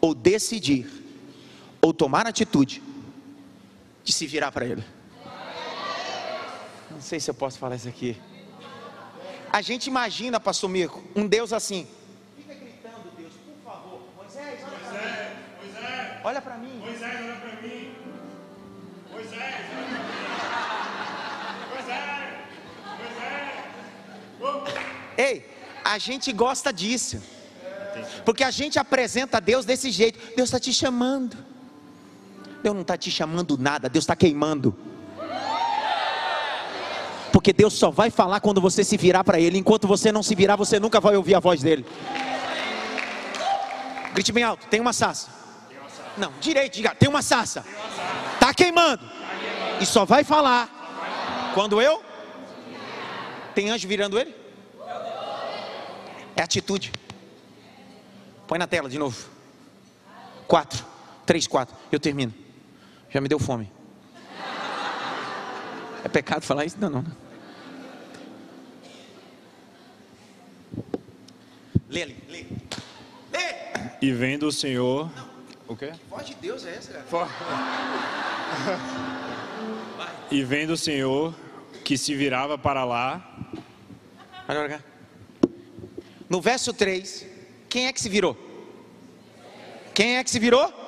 ou 0.01 0.15
decidir 0.15 1.04
ou 1.85 1.93
tomar 1.93 2.27
atitude 2.27 2.83
de 4.03 4.11
se 4.11 4.27
virar 4.27 4.51
para 4.51 4.65
Ele. 4.65 4.83
Não 6.91 6.99
sei 6.99 7.21
se 7.21 7.29
eu 7.31 7.35
posso 7.35 7.59
falar 7.59 7.77
isso 7.77 7.89
aqui. 7.89 8.17
A 9.53 9.61
gente 9.61 9.89
imagina, 9.89 10.41
pastor 10.41 10.71
Mirko, 10.71 11.05
um 11.15 11.29
Deus 11.29 11.53
assim. 11.53 11.87
Fica 12.39 12.55
gritando, 12.55 13.13
Deus, 13.19 13.35
por 13.35 13.71
favor. 13.71 14.01
Moisés, 14.17 14.61
olha 16.25 16.41
para 16.41 16.57
mim. 16.57 16.79
Moisés, 16.79 17.21
olha 17.21 17.37
para 17.37 17.53
mim. 17.61 17.95
Moisés, 19.13 19.43
olha 19.43 19.53
para 19.69 19.83
mim. 19.85 20.05
Moisés, 21.69 22.03
olha 24.41 24.63
para 24.71 24.73
mim. 24.73 25.15
Ei, 25.19 25.51
a 25.85 25.99
gente 25.99 26.33
gosta 26.33 26.73
disso. 26.73 27.23
Porque 28.25 28.43
a 28.43 28.51
gente 28.51 28.79
apresenta 28.79 29.39
Deus 29.39 29.67
desse 29.67 29.91
jeito. 29.91 30.19
Deus 30.35 30.49
está 30.49 30.59
te 30.59 30.73
chamando. 30.73 31.53
Deus 32.65 32.75
não 32.75 32.81
está 32.81 32.97
te 32.97 33.11
chamando 33.11 33.59
nada, 33.59 33.91
Deus 33.91 34.05
está 34.05 34.17
queimando. 34.17 34.75
Porque 37.31 37.53
Deus 37.53 37.75
só 37.75 37.91
vai 37.91 38.09
falar 38.09 38.41
quando 38.41 38.59
você 38.59 38.83
se 38.83 38.97
virar 38.97 39.23
para 39.23 39.39
Ele. 39.39 39.59
Enquanto 39.59 39.87
você 39.87 40.11
não 40.11 40.23
se 40.23 40.35
virar, 40.35 40.57
você 40.57 40.81
nunca 40.81 40.99
vai 40.99 41.15
ouvir 41.15 41.35
a 41.35 41.41
voz 41.41 41.61
dele. 41.61 41.85
Grite 44.15 44.33
bem 44.33 44.45
alto: 44.45 44.67
tem 44.69 44.81
uma 44.81 44.95
sassa. 44.95 45.29
Não, 46.17 46.33
direito, 46.41 46.77
diga: 46.77 46.95
tem 46.95 47.07
uma 47.07 47.21
sassa. 47.21 47.67
Está 48.33 48.55
queimando. 48.55 49.05
E 49.79 49.85
só 49.85 50.07
vai 50.07 50.25
falar 50.25 51.51
quando 51.53 51.83
eu. 51.83 52.03
Tem 53.55 53.69
anjo 53.69 53.87
virando 53.87 54.19
ele? 54.19 54.35
É 56.35 56.41
atitude. 56.41 56.93
Põe 58.47 58.59
na 58.59 58.67
tela 58.67 58.89
de 58.89 58.99
novo. 58.99 59.29
Quatro, 60.49 60.83
três, 61.27 61.47
quatro. 61.47 61.77
Eu 61.93 62.01
termino. 62.01 62.44
Já 63.15 63.21
me 63.21 63.29
deu 63.29 63.39
fome. 63.39 63.71
É 66.03 66.09
pecado 66.09 66.43
falar 66.43 66.65
isso? 66.65 66.77
Não, 66.81 66.91
não. 66.91 67.05
Lê 71.89 72.03
ali, 72.03 72.17
lê. 72.29 72.47
Lê! 73.33 73.55
E 74.03 74.11
vendo 74.11 74.49
o 74.49 74.53
Senhor. 74.53 75.09
O 75.69 75.77
quê? 75.77 75.93
Que 75.93 76.11
voz 76.11 76.27
de 76.27 76.35
Deus 76.35 76.67
é 76.67 76.75
essa, 76.75 76.93
cara? 76.93 77.29
E 80.29 80.43
vendo 80.43 80.71
o 80.71 80.77
Senhor 80.77 81.33
que 81.85 81.97
se 81.97 82.17
virava 82.17 82.59
para 82.59 82.85
lá. 82.85 83.25
Olha 84.49 84.69
cá. 84.69 84.81
No 86.29 86.41
verso 86.41 86.73
3, 86.75 87.25
quem 87.69 87.87
é 87.87 87.93
que 87.93 88.01
se 88.01 88.09
virou? 88.09 88.37
Quem 89.95 90.17
é 90.17 90.25
que 90.25 90.31
se 90.33 90.41
virou? 90.41 90.84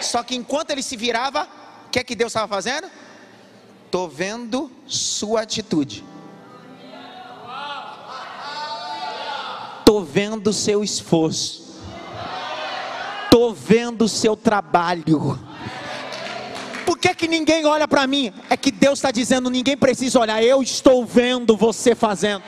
Só 0.00 0.22
que 0.22 0.34
enquanto 0.34 0.70
ele 0.70 0.82
se 0.82 0.96
virava, 0.96 1.46
o 1.86 1.90
que 1.90 1.98
é 1.98 2.04
que 2.04 2.14
Deus 2.14 2.30
estava 2.30 2.48
fazendo? 2.48 2.88
Estou 3.86 4.08
vendo 4.08 4.70
sua 4.86 5.42
atitude. 5.42 6.04
Estou 9.80 10.04
vendo 10.04 10.52
seu 10.52 10.84
esforço. 10.84 11.80
Estou 13.24 13.52
vendo 13.52 14.08
seu 14.08 14.36
trabalho. 14.36 15.38
Por 16.86 16.98
que, 16.98 17.14
que 17.14 17.28
ninguém 17.28 17.66
olha 17.66 17.88
para 17.88 18.06
mim? 18.06 18.32
É 18.48 18.56
que 18.56 18.70
Deus 18.70 18.98
está 18.98 19.10
dizendo: 19.10 19.50
ninguém 19.50 19.76
precisa 19.76 20.20
olhar, 20.20 20.42
eu 20.42 20.62
estou 20.62 21.04
vendo 21.04 21.56
você 21.56 21.94
fazendo. 21.94 22.42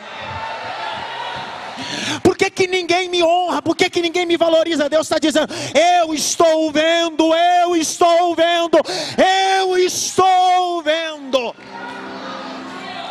Por 2.22 2.36
que, 2.36 2.50
que 2.50 2.66
ninguém 2.66 3.08
me 3.08 3.22
honra? 3.22 3.41
Por 3.60 3.76
que, 3.76 3.90
que 3.90 4.00
ninguém 4.00 4.24
me 4.24 4.36
valoriza? 4.36 4.88
Deus 4.88 5.06
está 5.06 5.18
dizendo: 5.18 5.52
Eu 5.74 6.14
estou 6.14 6.70
vendo, 6.72 7.34
eu 7.34 7.76
estou 7.76 8.34
vendo, 8.34 8.78
eu 9.18 9.76
estou 9.76 10.82
vendo. 10.82 11.54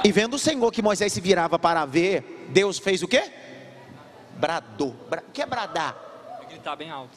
E 0.03 0.11
vendo 0.11 0.35
o 0.35 0.39
Senhor 0.39 0.71
que 0.71 0.81
Moisés 0.81 1.13
se 1.13 1.21
virava 1.21 1.59
para 1.59 1.85
ver, 1.85 2.47
Deus 2.49 2.79
fez 2.79 3.03
o 3.03 3.07
quê? 3.07 3.23
Bradou. 4.37 4.95
O 5.11 5.31
que 5.31 5.41
é 5.41 5.45
bradar? 5.45 5.95
É 6.41 6.45
gritar 6.45 6.75
bem 6.75 6.89
alto. 6.89 7.13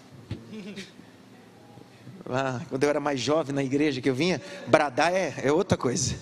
Ah, 2.26 2.62
quando 2.70 2.82
eu 2.82 2.88
era 2.88 3.00
mais 3.00 3.20
jovem 3.20 3.54
na 3.54 3.62
igreja 3.62 4.00
que 4.00 4.08
eu 4.08 4.14
vinha, 4.14 4.40
bradar 4.66 5.12
é, 5.12 5.34
é 5.42 5.52
outra 5.52 5.76
coisa. 5.76 6.16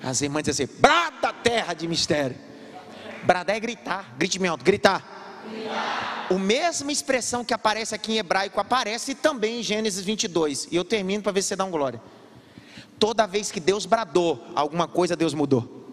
As 0.00 0.20
irmãs 0.22 0.44
diziam 0.44 0.64
assim: 0.64 0.80
brada 0.80 1.32
terra 1.32 1.74
de 1.74 1.88
mistério. 1.88 2.36
Bradar 3.26 3.56
é 3.56 3.60
gritar, 3.60 4.14
grite 4.16 4.38
bem 4.38 4.48
alto, 4.48 4.64
gritar. 4.64 5.02
gritar. 5.50 6.26
O 6.30 6.38
mesma 6.38 6.92
expressão 6.92 7.44
que 7.44 7.52
aparece 7.52 7.92
aqui 7.92 8.12
em 8.12 8.18
hebraico 8.18 8.60
aparece 8.60 9.16
também 9.16 9.58
em 9.58 9.62
Gênesis 9.64 10.04
22. 10.04 10.68
E 10.70 10.76
eu 10.76 10.84
termino 10.84 11.24
para 11.24 11.32
ver 11.32 11.42
se 11.42 11.48
você 11.48 11.56
dá 11.56 11.64
um 11.64 11.70
glória. 11.70 12.00
Toda 13.00 13.26
vez 13.26 13.50
que 13.50 13.58
Deus 13.58 13.84
bradou, 13.84 14.46
alguma 14.54 14.86
coisa 14.86 15.16
Deus 15.16 15.34
mudou. 15.34 15.88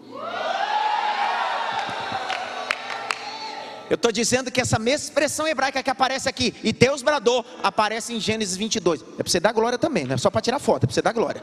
Eu 3.90 3.96
estou 3.96 4.12
dizendo 4.12 4.50
que 4.50 4.60
essa 4.60 4.78
mesma 4.78 5.04
expressão 5.06 5.46
hebraica 5.46 5.82
que 5.82 5.90
aparece 5.90 6.28
aqui, 6.28 6.54
e 6.62 6.72
Deus 6.72 7.02
bradou, 7.02 7.44
aparece 7.64 8.14
em 8.14 8.20
Gênesis 8.20 8.56
22. 8.56 9.02
É 9.02 9.04
para 9.04 9.28
você 9.28 9.40
dar 9.40 9.52
glória 9.52 9.76
também, 9.76 10.04
não 10.04 10.14
é 10.14 10.18
só 10.18 10.30
para 10.30 10.40
tirar 10.40 10.60
foto, 10.60 10.84
é 10.84 10.86
para 10.86 10.94
você 10.94 11.02
dar 11.02 11.12
glória. 11.12 11.42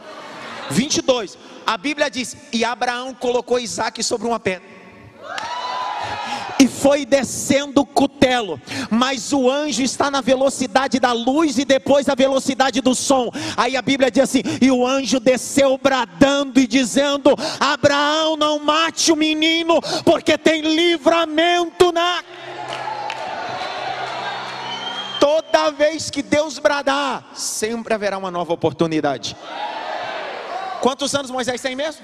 22, 0.70 1.38
a 1.68 1.78
Bíblia 1.78 2.10
diz: 2.10 2.36
E 2.52 2.64
Abraão 2.64 3.14
colocou 3.14 3.60
Isaac 3.60 4.02
sobre 4.02 4.26
uma 4.26 4.40
pedra 4.40 4.81
foi 6.82 7.06
descendo 7.06 7.82
o 7.82 7.86
cutelo, 7.86 8.60
mas 8.90 9.32
o 9.32 9.50
anjo 9.50 9.84
está 9.84 10.10
na 10.10 10.20
velocidade 10.20 11.00
da 11.00 11.12
luz 11.12 11.60
e 11.60 11.64
depois 11.64 12.10
a 12.10 12.16
velocidade 12.16 12.82
do 12.82 12.96
som. 12.96 13.30
Aí 13.56 13.78
a 13.78 13.82
Bíblia 13.84 14.10
diz 14.10 14.24
assim: 14.24 14.42
e 14.60 14.72
o 14.72 14.86
anjo 14.86 15.20
desceu 15.20 15.78
bradando 15.78 16.60
e 16.60 16.66
dizendo: 16.66 17.36
Abraão, 17.60 18.36
não 18.36 18.58
mate 18.58 19.12
o 19.12 19.16
menino, 19.16 19.80
porque 20.04 20.38
tem 20.38 20.62
livramento 20.62 21.92
na. 21.92 22.24
Toda 25.20 25.70
vez 25.70 26.10
que 26.10 26.24
Deus 26.24 26.58
bradar, 26.58 27.30
sempre 27.36 27.94
haverá 27.94 28.18
uma 28.18 28.32
nova 28.32 28.54
oportunidade. 28.54 29.36
Quantos 30.82 31.14
anos 31.14 31.30
Moisés 31.30 31.62
tem 31.62 31.76
mesmo? 31.76 32.04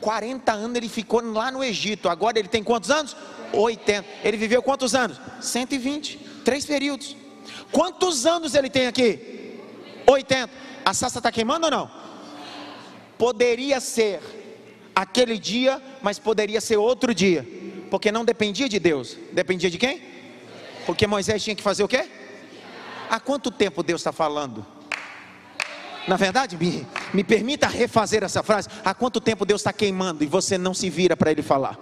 40 0.00 0.52
anos 0.52 0.76
ele 0.76 0.88
ficou 0.88 1.20
lá 1.20 1.50
no 1.50 1.62
Egito. 1.62 2.08
Agora 2.08 2.38
ele 2.38 2.48
tem 2.48 2.62
quantos 2.62 2.90
anos? 2.90 3.16
80. 3.52 4.04
Ele 4.24 4.36
viveu 4.36 4.62
quantos 4.62 4.94
anos? 4.94 5.20
120. 5.40 6.18
Três 6.44 6.64
períodos. 6.64 7.16
Quantos 7.70 8.26
anos 8.26 8.54
ele 8.54 8.70
tem 8.70 8.86
aqui? 8.86 9.58
80. 10.06 10.50
A 10.84 10.94
sarça 10.94 11.18
está 11.18 11.30
queimando 11.30 11.66
ou 11.66 11.70
não? 11.70 11.90
Poderia 13.18 13.80
ser 13.80 14.20
aquele 14.94 15.38
dia, 15.38 15.80
mas 16.02 16.18
poderia 16.18 16.60
ser 16.60 16.76
outro 16.76 17.14
dia, 17.14 17.46
porque 17.90 18.10
não 18.10 18.24
dependia 18.24 18.68
de 18.68 18.78
Deus, 18.78 19.16
dependia 19.32 19.70
de 19.70 19.78
quem? 19.78 20.02
Porque 20.86 21.06
Moisés 21.06 21.42
tinha 21.42 21.54
que 21.54 21.62
fazer 21.62 21.84
o 21.84 21.88
quê? 21.88 22.08
Há 23.08 23.20
quanto 23.20 23.50
tempo 23.50 23.82
Deus 23.82 24.00
está 24.00 24.12
falando? 24.12 24.64
Na 26.08 26.16
verdade, 26.16 26.56
me, 26.56 26.86
me 27.12 27.22
permita 27.22 27.66
refazer 27.66 28.22
essa 28.24 28.42
frase. 28.42 28.68
Há 28.84 28.94
quanto 28.94 29.20
tempo 29.20 29.44
Deus 29.44 29.60
está 29.60 29.72
queimando 29.72 30.24
e 30.24 30.26
você 30.26 30.56
não 30.56 30.74
se 30.74 30.88
vira 30.88 31.16
para 31.16 31.30
Ele 31.30 31.42
falar? 31.42 31.78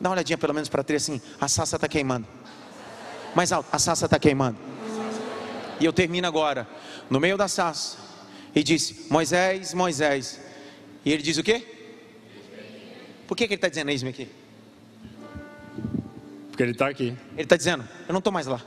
Dá 0.00 0.08
uma 0.08 0.14
olhadinha 0.14 0.36
pelo 0.36 0.52
menos 0.52 0.68
para 0.68 0.82
três 0.82 1.02
assim. 1.02 1.20
A 1.40 1.46
sassa 1.46 1.76
está 1.76 1.88
queimando. 1.88 2.26
Mais 3.34 3.52
alto, 3.52 3.68
a 3.72 3.78
sassa 3.78 4.06
está 4.06 4.18
queimando. 4.18 4.58
E 5.78 5.84
eu 5.84 5.92
termino 5.92 6.26
agora, 6.26 6.68
no 7.08 7.20
meio 7.20 7.36
da 7.36 7.48
sassa. 7.48 7.96
E 8.54 8.62
disse: 8.62 9.06
Moisés, 9.08 9.72
Moisés. 9.74 10.40
E 11.04 11.12
ele 11.12 11.22
diz 11.22 11.38
o 11.38 11.42
quê? 11.42 11.66
Por 13.26 13.36
que, 13.36 13.46
que 13.46 13.54
ele 13.54 13.58
está 13.58 13.68
dizendo 13.68 13.90
isso 13.90 14.06
aqui? 14.06 14.28
Porque 16.52 16.62
ele 16.62 16.72
está 16.72 16.86
aqui. 16.86 17.16
Ele 17.32 17.42
está 17.42 17.56
dizendo: 17.56 17.82
Eu 18.06 18.12
não 18.12 18.18
estou 18.18 18.30
mais 18.30 18.46
lá. 18.46 18.60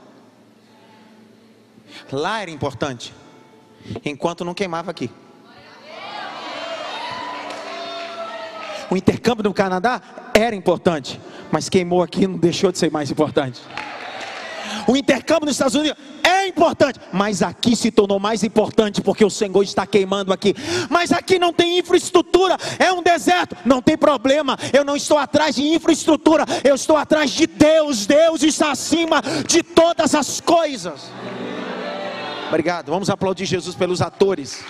Lá 2.10 2.42
era 2.42 2.50
importante, 2.50 3.14
enquanto 4.04 4.44
não 4.44 4.52
queimava 4.52 4.90
aqui. 4.90 5.08
O 8.90 8.96
intercâmbio 8.96 9.44
no 9.44 9.54
Canadá 9.54 10.02
era 10.34 10.54
importante, 10.54 11.20
mas 11.50 11.68
queimou 11.68 12.02
aqui 12.02 12.26
não 12.26 12.36
deixou 12.36 12.72
de 12.72 12.78
ser 12.78 12.90
mais 12.90 13.08
importante. 13.08 13.62
O 14.86 14.96
intercâmbio 14.96 15.46
nos 15.46 15.54
Estados 15.54 15.76
Unidos 15.76 15.96
é 16.24 16.35
importante, 16.56 16.98
mas 17.12 17.42
aqui 17.42 17.76
se 17.76 17.90
tornou 17.90 18.18
mais 18.18 18.42
importante 18.42 19.02
porque 19.02 19.24
o 19.24 19.30
Senhor 19.30 19.62
está 19.62 19.86
queimando 19.86 20.32
aqui. 20.32 20.54
Mas 20.88 21.12
aqui 21.12 21.38
não 21.38 21.52
tem 21.52 21.78
infraestrutura, 21.78 22.56
é 22.78 22.90
um 22.90 23.02
deserto, 23.02 23.54
não 23.64 23.82
tem 23.82 23.96
problema. 23.96 24.58
Eu 24.72 24.84
não 24.84 24.96
estou 24.96 25.18
atrás 25.18 25.56
de 25.56 25.62
infraestrutura, 25.62 26.46
eu 26.64 26.74
estou 26.74 26.96
atrás 26.96 27.30
de 27.30 27.46
Deus. 27.46 28.06
Deus 28.06 28.42
está 28.42 28.70
acima 28.70 29.22
de 29.46 29.62
todas 29.62 30.14
as 30.14 30.40
coisas. 30.40 31.10
Obrigado. 32.48 32.90
Vamos 32.90 33.10
aplaudir 33.10 33.44
Jesus 33.44 33.76
pelos 33.76 34.00
atores. 34.00 34.64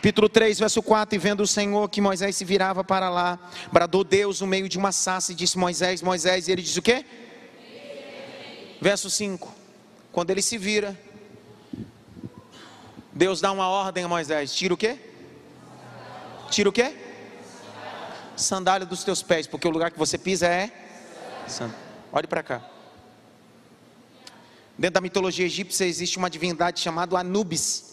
Capítulo 0.00 0.30
3, 0.30 0.58
verso 0.58 0.82
4: 0.82 1.14
E 1.14 1.18
vendo 1.18 1.42
o 1.42 1.46
Senhor 1.46 1.86
que 1.90 2.00
Moisés 2.00 2.34
se 2.34 2.42
virava 2.42 2.82
para 2.82 3.10
lá, 3.10 3.38
bradou 3.70 4.02
Deus 4.02 4.40
no 4.40 4.46
meio 4.46 4.66
de 4.66 4.78
uma 4.78 4.92
sassa 4.92 5.32
e 5.32 5.34
disse: 5.34 5.58
Moisés, 5.58 6.00
Moisés, 6.00 6.48
e 6.48 6.52
ele 6.52 6.62
disse 6.62 6.78
o 6.78 6.82
quê? 6.82 7.04
Verso 8.80 9.10
5: 9.10 9.54
Quando 10.10 10.30
ele 10.30 10.40
se 10.40 10.56
vira, 10.56 10.98
Deus 13.12 13.42
dá 13.42 13.52
uma 13.52 13.68
ordem 13.68 14.02
a 14.02 14.08
Moisés: 14.08 14.54
Tira 14.54 14.72
o 14.72 14.76
quê? 14.76 14.98
Tira 16.48 16.70
o 16.70 16.72
quê? 16.72 16.96
Sandália 18.34 18.86
dos 18.86 19.04
teus 19.04 19.22
pés, 19.22 19.46
porque 19.46 19.68
o 19.68 19.70
lugar 19.70 19.90
que 19.90 19.98
você 19.98 20.16
pisa 20.16 20.46
é. 20.46 20.72
Olhe 22.10 22.26
para 22.26 22.42
cá. 22.42 22.62
Dentro 24.78 24.94
da 24.94 25.02
mitologia 25.02 25.44
egípcia 25.44 25.84
existe 25.84 26.16
uma 26.16 26.30
divindade 26.30 26.80
chamada 26.80 27.18
Anubis. 27.18 27.89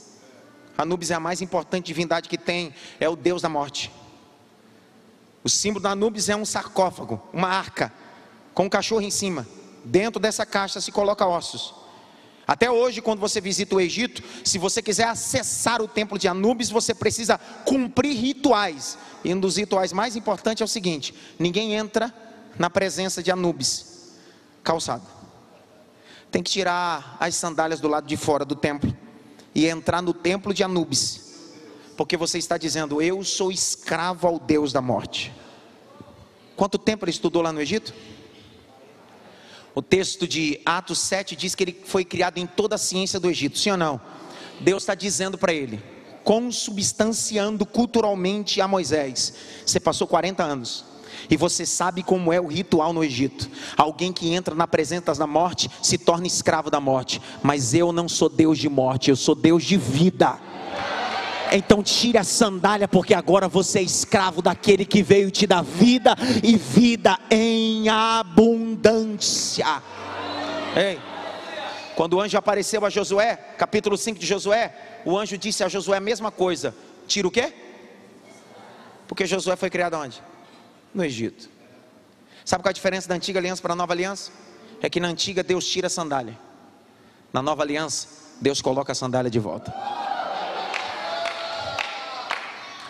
Anubis 0.77 1.09
é 1.09 1.15
a 1.15 1.19
mais 1.19 1.41
importante 1.41 1.87
divindade 1.87 2.29
que 2.29 2.37
tem, 2.37 2.73
é 2.99 3.09
o 3.09 3.15
deus 3.15 3.41
da 3.41 3.49
morte. 3.49 3.91
O 5.43 5.49
símbolo 5.49 5.81
da 5.81 5.91
Anubis 5.91 6.29
é 6.29 6.35
um 6.35 6.45
sarcófago, 6.45 7.21
uma 7.33 7.47
arca, 7.47 7.91
com 8.53 8.65
um 8.65 8.69
cachorro 8.69 9.01
em 9.01 9.09
cima. 9.09 9.47
Dentro 9.83 10.19
dessa 10.19 10.45
caixa 10.45 10.79
se 10.79 10.91
coloca 10.91 11.25
ossos. 11.25 11.73
Até 12.45 12.69
hoje, 12.69 13.01
quando 13.01 13.19
você 13.19 13.41
visita 13.41 13.75
o 13.75 13.81
Egito, 13.81 14.23
se 14.43 14.57
você 14.57 14.81
quiser 14.81 15.07
acessar 15.07 15.81
o 15.81 15.87
templo 15.87 16.17
de 16.17 16.27
Anubis, 16.27 16.69
você 16.69 16.93
precisa 16.93 17.37
cumprir 17.65 18.15
rituais. 18.15 18.97
E 19.23 19.33
um 19.33 19.39
dos 19.39 19.57
rituais 19.57 19.91
mais 19.91 20.15
importantes 20.15 20.61
é 20.61 20.65
o 20.65 20.67
seguinte: 20.67 21.13
ninguém 21.39 21.73
entra 21.73 22.13
na 22.57 22.69
presença 22.69 23.23
de 23.23 23.31
Anubis 23.31 24.15
calçado. 24.63 25.05
Tem 26.29 26.43
que 26.43 26.51
tirar 26.51 27.17
as 27.19 27.35
sandálias 27.35 27.79
do 27.79 27.87
lado 27.87 28.05
de 28.05 28.17
fora 28.17 28.45
do 28.45 28.55
templo 28.55 28.95
e 29.57 29.65
entrar 29.65 30.03
no 30.03 30.13
templo 30.13 30.53
de 30.53 30.63
Anubis, 30.63 31.19
porque 31.97 32.15
você 32.15 32.37
está 32.37 32.59
dizendo: 32.59 33.01
Eu 33.01 33.23
sou 33.23 33.51
escravo 33.51 34.27
ao 34.27 34.39
Deus 34.39 34.71
da 34.71 34.83
morte. 34.83 35.33
Quanto 36.55 36.77
tempo 36.77 37.03
ele 37.05 37.09
estudou 37.09 37.41
lá 37.41 37.51
no 37.51 37.59
Egito? 37.59 37.91
O 39.73 39.81
texto 39.81 40.27
de 40.27 40.61
Atos 40.63 40.99
7 40.99 41.35
diz 41.35 41.55
que 41.55 41.63
ele 41.63 41.81
foi 41.85 42.05
criado 42.05 42.37
em 42.37 42.45
toda 42.45 42.75
a 42.75 42.77
ciência 42.77 43.19
do 43.19 43.27
Egito, 43.27 43.57
sim 43.57 43.71
ou 43.71 43.77
não? 43.77 43.99
Deus 44.59 44.83
está 44.83 44.93
dizendo 44.93 45.39
para 45.39 45.51
ele, 45.53 45.83
consubstanciando 46.23 47.65
culturalmente 47.65 48.61
a 48.61 48.67
Moisés: 48.67 49.33
Você 49.65 49.79
passou 49.79 50.05
40 50.05 50.43
anos, 50.43 50.85
e 51.29 51.37
você 51.37 51.65
sabe 51.65 52.03
como 52.03 52.31
é 52.31 52.39
o 52.39 52.47
ritual 52.47 52.93
no 52.93 53.03
Egito. 53.03 53.49
Alguém 53.75 54.11
que 54.11 54.33
entra 54.33 54.55
na 54.55 54.67
presença 54.67 55.13
da 55.13 55.27
morte 55.27 55.69
se 55.81 55.97
torna 55.97 56.27
escravo 56.27 56.69
da 56.69 56.79
morte. 56.79 57.21
Mas 57.41 57.73
eu 57.73 57.91
não 57.91 58.07
sou 58.07 58.29
Deus 58.29 58.57
de 58.57 58.69
morte, 58.69 59.09
eu 59.09 59.15
sou 59.15 59.35
Deus 59.35 59.63
de 59.63 59.77
vida. 59.77 60.39
Então 61.51 61.81
tire 61.81 62.17
a 62.17 62.23
sandália, 62.23 62.87
porque 62.87 63.13
agora 63.13 63.47
você 63.47 63.79
é 63.79 63.83
escravo 63.83 64.41
daquele 64.41 64.85
que 64.85 65.01
veio 65.01 65.31
te 65.31 65.47
dar 65.47 65.63
vida 65.63 66.15
e 66.43 66.57
vida 66.57 67.17
em 67.31 67.87
abundância. 67.89 69.81
Ei, 70.75 70.99
quando 71.95 72.13
o 72.13 72.21
anjo 72.21 72.37
apareceu 72.37 72.85
a 72.85 72.89
Josué, 72.89 73.35
capítulo 73.57 73.97
5 73.97 74.19
de 74.19 74.25
Josué, 74.25 75.01
o 75.05 75.17
anjo 75.17 75.37
disse 75.37 75.63
a 75.63 75.69
Josué 75.69 75.97
a 75.97 76.01
mesma 76.01 76.31
coisa: 76.31 76.75
tira 77.07 77.27
o 77.27 77.31
quê? 77.31 77.53
Porque 79.07 79.25
Josué 79.25 79.55
foi 79.55 79.69
criado 79.69 79.95
onde? 79.95 80.21
No 80.97 81.05
Egito. 81.05 81.47
Sabe 82.43 82.63
qual 82.63 82.71
é 82.71 82.71
a 82.71 82.73
diferença 82.73 83.07
da 83.07 83.13
antiga 83.13 83.39
aliança 83.39 83.61
para 83.61 83.73
a 83.73 83.75
nova 83.75 83.93
aliança? 83.93 84.31
É 84.81 84.89
que 84.89 84.99
na 84.99 85.07
antiga 85.07 85.43
Deus 85.43 85.65
tira 85.67 85.87
a 85.87 85.89
sandália, 85.89 86.37
na 87.31 87.41
nova 87.41 87.61
aliança, 87.61 88.07
Deus 88.41 88.61
coloca 88.61 88.91
a 88.91 88.95
sandália 88.95 89.29
de 89.29 89.39
volta. 89.39 89.73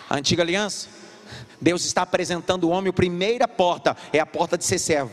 A 0.08 0.16
antiga 0.16 0.42
aliança, 0.42 0.88
Deus 1.60 1.84
está 1.84 2.02
apresentando 2.02 2.64
o 2.64 2.70
homem 2.70 2.88
a 2.88 2.92
primeira 2.92 3.46
porta, 3.46 3.96
é 4.12 4.18
a 4.18 4.26
porta 4.26 4.56
de 4.56 4.64
ser 4.64 4.78
servo. 4.78 5.10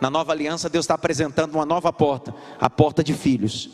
Na 0.00 0.08
nova 0.08 0.32
aliança, 0.32 0.68
Deus 0.68 0.84
está 0.84 0.94
apresentando 0.94 1.54
uma 1.54 1.66
nova 1.66 1.92
porta, 1.92 2.34
a 2.58 2.70
porta 2.70 3.04
de 3.04 3.12
filhos. 3.14 3.70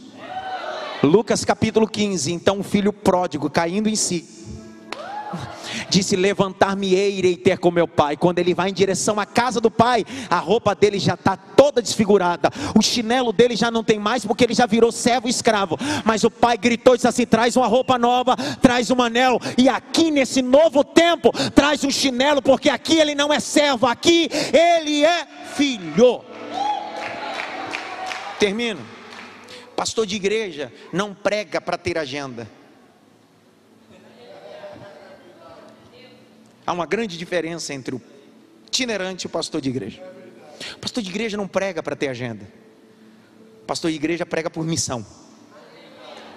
Lucas 1.03 1.45
capítulo 1.45 1.87
15: 1.87 2.33
então 2.33 2.59
o 2.59 2.65
filho 2.65 2.93
pródigo 2.93 3.49
caindo 3.49 3.89
em 3.89 3.95
si, 3.95 4.58
disse: 5.89 6.17
Levantar-me-ei, 6.17 7.19
irei 7.19 7.37
ter 7.37 7.59
com 7.59 7.71
meu 7.71 7.89
pai. 7.89 8.17
Quando 8.17 8.39
ele 8.39 8.55
vai 8.55 8.71
em 8.71 8.73
direção 8.73 9.19
à 9.19 9.27
casa 9.27 9.61
do 9.61 9.71
pai, 9.71 10.05
a 10.29 10.39
roupa 10.39 10.75
dele 10.75 10.99
já 10.99 11.15
está 11.15 11.37
toda 11.37 11.83
desfigurada, 11.83 12.51
o 12.77 12.83
chinelo 12.83 13.33
dele 13.33 13.57
já 13.57 13.71
não 13.71 13.85
tem 13.85 13.99
mais, 13.99 14.25
porque 14.25 14.45
ele 14.45 14.55
já 14.55 14.67
virou 14.67 14.93
servo 14.93 15.29
escravo. 15.29 15.79
Mas 16.05 16.25
o 16.25 16.31
pai 16.31 16.57
gritou 16.57 16.95
e 16.95 16.99
disse 16.99 17.09
assim: 17.09 17.27
Traz 17.27 17.57
uma 17.57 17.67
roupa 17.67 17.99
nova, 17.99 18.37
traz 18.61 18.91
um 18.91 19.03
anel, 19.03 19.39
e 19.57 19.69
aqui 19.69 20.11
nesse 20.11 20.43
novo 20.43 20.85
tempo, 20.85 21.31
traz 21.55 21.85
um 21.85 21.91
chinelo, 21.91 22.43
porque 22.43 22.69
aqui 22.69 22.99
ele 22.99 23.15
não 23.15 23.33
é 23.33 23.41
servo, 23.41 23.87
aqui 23.87 24.29
ele 24.53 25.05
é 25.05 25.27
filho. 25.55 26.23
Termino. 28.39 28.81
Pastor 29.75 30.07
de 30.07 30.17
igreja 30.17 30.73
não 30.93 31.15
prega 31.15 31.61
para 31.61 31.79
ter 31.79 31.99
agenda. 31.99 32.58
Há 36.69 36.73
uma 36.75 36.85
grande 36.85 37.17
diferença 37.17 37.73
entre 37.73 37.95
o 37.95 38.03
itinerante 38.67 39.25
e 39.25 39.27
o 39.27 39.31
pastor 39.31 39.59
de 39.59 39.71
igreja. 39.71 40.03
O 40.75 40.79
pastor 40.79 41.03
de 41.03 41.09
igreja 41.09 41.35
não 41.35 41.49
prega 41.49 41.83
para 41.83 41.97
ter 41.97 42.09
agenda. 42.09 42.47
O 43.63 43.65
pastor 43.65 43.91
de 43.91 43.97
igreja 43.97 44.27
prega 44.27 44.51
por 44.51 44.63
missão. 44.67 45.07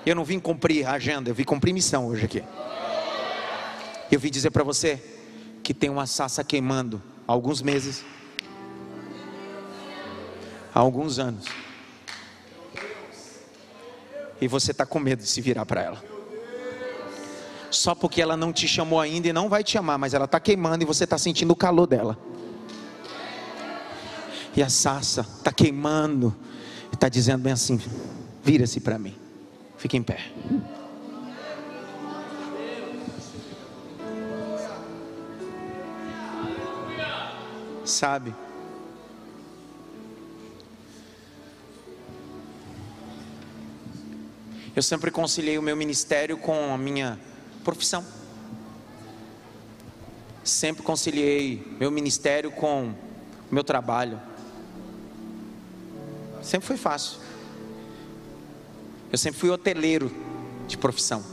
Eu 0.06 0.16
não 0.16 0.24
vim 0.24 0.40
cumprir 0.40 0.88
a 0.88 0.94
agenda, 0.94 1.30
eu 1.30 1.36
vim 1.36 1.44
cumprir 1.44 1.74
missão 1.74 2.08
hoje 2.08 2.24
aqui. 2.24 2.42
Eu 4.10 4.22
vim 4.22 4.32
dizer 4.32 4.52
para 4.52 4.64
você 4.64 5.04
que 5.62 5.74
tem 5.74 5.90
uma 5.90 6.08
sassa 6.08 6.46
queimando 6.46 7.04
há 7.28 7.34
alguns 7.34 7.62
meses, 7.62 8.02
há 10.74 10.80
alguns 10.80 11.20
anos. 11.20 11.44
E 14.40 14.48
você 14.48 14.72
está 14.72 14.86
com 14.86 14.98
medo 14.98 15.24
de 15.24 15.28
se 15.28 15.42
virar 15.42 15.66
para 15.66 15.82
ela 15.82 16.11
só 17.72 17.96
porque 17.96 18.22
ela 18.22 18.36
não 18.36 18.52
te 18.52 18.68
chamou 18.68 19.00
ainda 19.00 19.30
e 19.30 19.34
não 19.34 19.48
vai 19.50 19.64
te 19.64 19.78
amar, 19.78 19.98
mas 19.98 20.14
ela 20.14 20.26
está 20.26 20.40
queimando 20.40 20.84
e 20.84 20.86
você 20.86 21.06
está 21.06 21.18
sentindo 21.18 21.52
o 21.52 21.56
calor 21.56 21.88
dela. 21.88 22.18
E 24.56 24.62
a 24.62 24.70
sarça 24.70 25.22
está 25.22 25.52
queimando, 25.52 26.36
está 26.92 27.08
dizendo 27.08 27.42
bem 27.42 27.54
assim: 27.54 27.80
vira-se 28.44 28.82
para 28.82 29.00
mim, 29.00 29.16
fica 29.78 29.96
em 29.96 30.04
pé. 30.04 30.20
Sabe? 37.86 38.36
Eu 44.76 44.82
sempre 44.82 45.12
conciliei 45.12 45.58
o 45.58 45.62
meu 45.62 45.76
ministério 45.76 46.38
com 46.38 46.74
a 46.74 46.78
minha 46.78 47.20
profissão. 47.64 48.06
Sempre 50.44 50.84
conciliei 50.84 51.76
meu 51.80 51.92
ministério 51.92 52.52
com 52.52 52.90
o 52.90 52.96
meu 53.54 53.64
trabalho. 53.64 54.20
Sempre 56.42 56.68
foi 56.68 56.78
fácil. 56.78 57.20
Eu 59.12 59.18
sempre 59.18 59.40
fui 59.40 59.50
hoteleiro 59.50 60.12
de 60.68 60.78
profissão. 60.78 61.24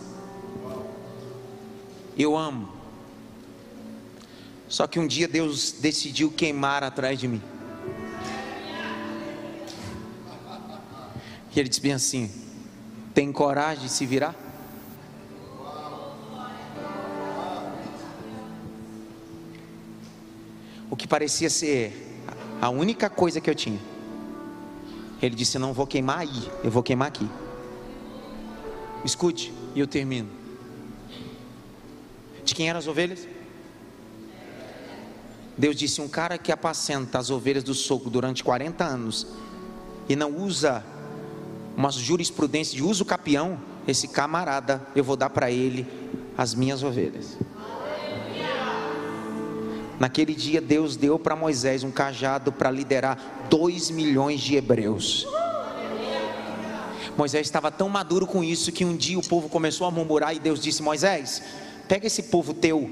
Eu 2.16 2.36
amo. 2.36 2.68
Só 4.68 4.86
que 4.86 4.98
um 4.98 5.06
dia 5.06 5.26
Deus 5.26 5.72
decidiu 5.72 6.30
queimar 6.30 6.84
atrás 6.84 7.18
de 7.18 7.26
mim. 7.26 7.42
E 11.54 11.60
ele 11.60 11.68
disse 11.68 11.80
bem 11.80 11.92
assim: 11.92 12.30
tem 13.14 13.32
coragem 13.32 13.84
de 13.84 13.88
se 13.90 14.04
virar? 14.04 14.47
Parecia 21.08 21.50
ser 21.50 22.20
a 22.60 22.68
única 22.68 23.08
coisa 23.08 23.40
que 23.40 23.48
eu 23.48 23.54
tinha. 23.54 23.80
Ele 25.20 25.34
disse: 25.34 25.58
Não 25.58 25.72
vou 25.72 25.86
queimar 25.86 26.20
aí, 26.20 26.50
eu 26.62 26.70
vou 26.70 26.82
queimar 26.82 27.08
aqui. 27.08 27.28
Escute, 29.04 29.52
e 29.74 29.80
eu 29.80 29.86
termino. 29.86 30.28
De 32.44 32.54
quem 32.54 32.68
eram 32.68 32.78
as 32.78 32.86
ovelhas? 32.86 33.26
Deus 35.56 35.74
disse: 35.74 36.00
Um 36.00 36.08
cara 36.08 36.38
que 36.38 36.52
apacenta 36.52 37.18
as 37.18 37.30
ovelhas 37.30 37.64
do 37.64 37.74
soco 37.74 38.08
durante 38.08 38.44
40 38.44 38.84
anos 38.84 39.26
e 40.08 40.14
não 40.14 40.36
usa 40.36 40.84
uma 41.76 41.90
jurisprudência 41.90 42.76
de 42.76 42.82
uso 42.82 43.04
capião, 43.04 43.60
esse 43.86 44.08
camarada, 44.08 44.86
eu 44.94 45.04
vou 45.04 45.16
dar 45.16 45.30
para 45.30 45.50
ele 45.50 45.86
as 46.36 46.54
minhas 46.54 46.82
ovelhas. 46.82 47.36
Naquele 49.98 50.34
dia, 50.34 50.60
Deus 50.60 50.96
deu 50.96 51.18
para 51.18 51.34
Moisés 51.34 51.82
um 51.82 51.90
cajado 51.90 52.52
para 52.52 52.70
liderar 52.70 53.18
dois 53.50 53.90
milhões 53.90 54.40
de 54.40 54.56
hebreus. 54.56 55.26
Moisés 57.16 57.46
estava 57.46 57.70
tão 57.70 57.88
maduro 57.88 58.26
com 58.26 58.44
isso 58.44 58.70
que 58.70 58.84
um 58.84 58.96
dia 58.96 59.18
o 59.18 59.26
povo 59.26 59.48
começou 59.48 59.86
a 59.86 59.90
murmurar 59.90 60.34
e 60.34 60.38
Deus 60.38 60.60
disse: 60.60 60.82
Moisés, 60.82 61.42
pega 61.88 62.06
esse 62.06 62.24
povo 62.24 62.54
teu. 62.54 62.88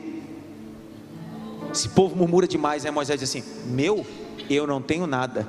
Esse 1.72 1.88
povo 1.90 2.16
murmura 2.16 2.48
demais, 2.48 2.82
né? 2.82 2.90
Moisés 2.90 3.20
disse 3.20 3.38
assim: 3.38 3.48
Meu, 3.66 4.04
eu 4.50 4.66
não 4.66 4.82
tenho 4.82 5.06
nada 5.06 5.46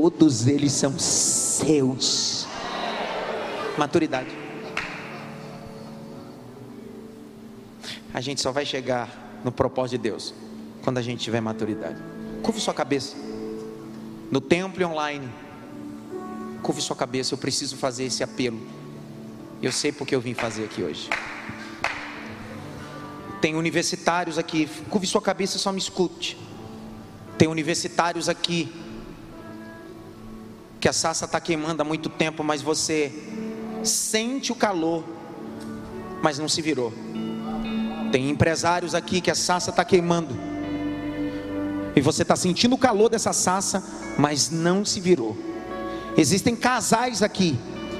todos 0.00 0.46
eles 0.46 0.72
são 0.72 0.98
seus. 0.98 2.46
Maturidade. 3.76 4.30
A 8.14 8.20
gente 8.20 8.40
só 8.40 8.50
vai 8.50 8.64
chegar 8.64 9.29
no 9.44 9.52
propósito 9.52 10.00
de 10.00 10.08
Deus 10.08 10.34
quando 10.82 10.98
a 10.98 11.02
gente 11.02 11.20
tiver 11.20 11.40
maturidade. 11.40 12.02
Curve 12.42 12.60
sua 12.60 12.74
cabeça. 12.74 13.16
No 14.30 14.40
templo 14.40 14.80
e 14.82 14.84
online. 14.84 15.28
Curve 16.62 16.80
sua 16.80 16.96
cabeça. 16.96 17.34
Eu 17.34 17.38
preciso 17.38 17.76
fazer 17.76 18.04
esse 18.04 18.22
apelo. 18.22 18.60
Eu 19.62 19.72
sei 19.72 19.92
porque 19.92 20.14
eu 20.14 20.20
vim 20.20 20.34
fazer 20.34 20.64
aqui 20.64 20.82
hoje. 20.82 21.08
Tem 23.40 23.54
universitários 23.54 24.38
aqui. 24.38 24.68
Curve 24.88 25.06
sua 25.06 25.20
cabeça 25.20 25.56
e 25.56 25.60
só 25.60 25.72
me 25.72 25.78
escute. 25.78 26.38
Tem 27.36 27.48
universitários 27.48 28.28
aqui 28.28 28.72
que 30.80 30.88
a 30.88 30.92
sassa 30.92 31.26
está 31.26 31.38
queimando 31.40 31.82
há 31.82 31.84
muito 31.84 32.08
tempo, 32.08 32.42
mas 32.42 32.62
você 32.62 33.12
sente 33.84 34.50
o 34.50 34.54
calor, 34.54 35.04
mas 36.22 36.38
não 36.38 36.48
se 36.48 36.62
virou. 36.62 36.92
Tem 38.10 38.28
empresários 38.28 38.94
aqui 38.94 39.20
que 39.20 39.30
a 39.30 39.34
sassa 39.34 39.70
está 39.70 39.84
queimando, 39.84 40.36
e 41.94 42.00
você 42.00 42.22
está 42.22 42.36
sentindo 42.36 42.74
o 42.74 42.78
calor 42.78 43.08
dessa 43.08 43.32
sassa, 43.32 43.82
mas 44.18 44.50
não 44.50 44.84
se 44.84 45.00
virou. 45.00 45.36
Existem 46.16 46.54
casais 46.54 47.22
aqui 47.22 47.58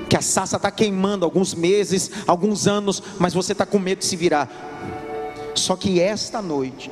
que 0.09 0.17
a 0.17 0.21
sassa 0.21 0.57
está 0.57 0.71
queimando 0.71 1.25
alguns 1.25 1.55
meses, 1.55 2.11
alguns 2.27 2.67
anos, 2.67 3.03
mas 3.19 3.33
você 3.33 3.53
está 3.53 3.65
com 3.65 3.79
medo 3.79 4.01
de 4.01 4.07
se 4.07 4.17
virar. 4.17 4.49
Só 5.55 5.77
que 5.77 6.01
esta 6.01 6.41
noite, 6.41 6.91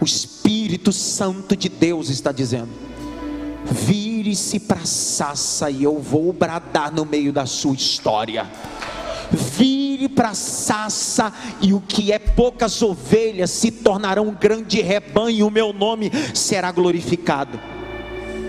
o 0.00 0.04
Espírito 0.04 0.92
Santo 0.92 1.56
de 1.56 1.68
Deus 1.68 2.08
está 2.08 2.30
dizendo: 2.32 2.70
Vire-se 3.64 4.60
para 4.60 4.84
Sassa 4.84 5.70
e 5.70 5.82
eu 5.82 5.98
vou 5.98 6.32
bradar 6.32 6.92
no 6.92 7.04
meio 7.04 7.32
da 7.32 7.46
sua 7.46 7.74
história. 7.74 8.50
Vire 9.96 10.10
para 10.10 10.34
Sassa 10.34 11.32
e 11.62 11.72
o 11.72 11.80
que 11.80 12.12
é 12.12 12.18
poucas 12.18 12.82
ovelhas 12.82 13.50
se 13.50 13.70
tornarão 13.70 14.28
um 14.28 14.34
grande 14.34 14.82
rebanho, 14.82 15.46
o 15.46 15.50
meu 15.50 15.72
nome 15.72 16.12
será 16.34 16.70
glorificado. 16.70 17.58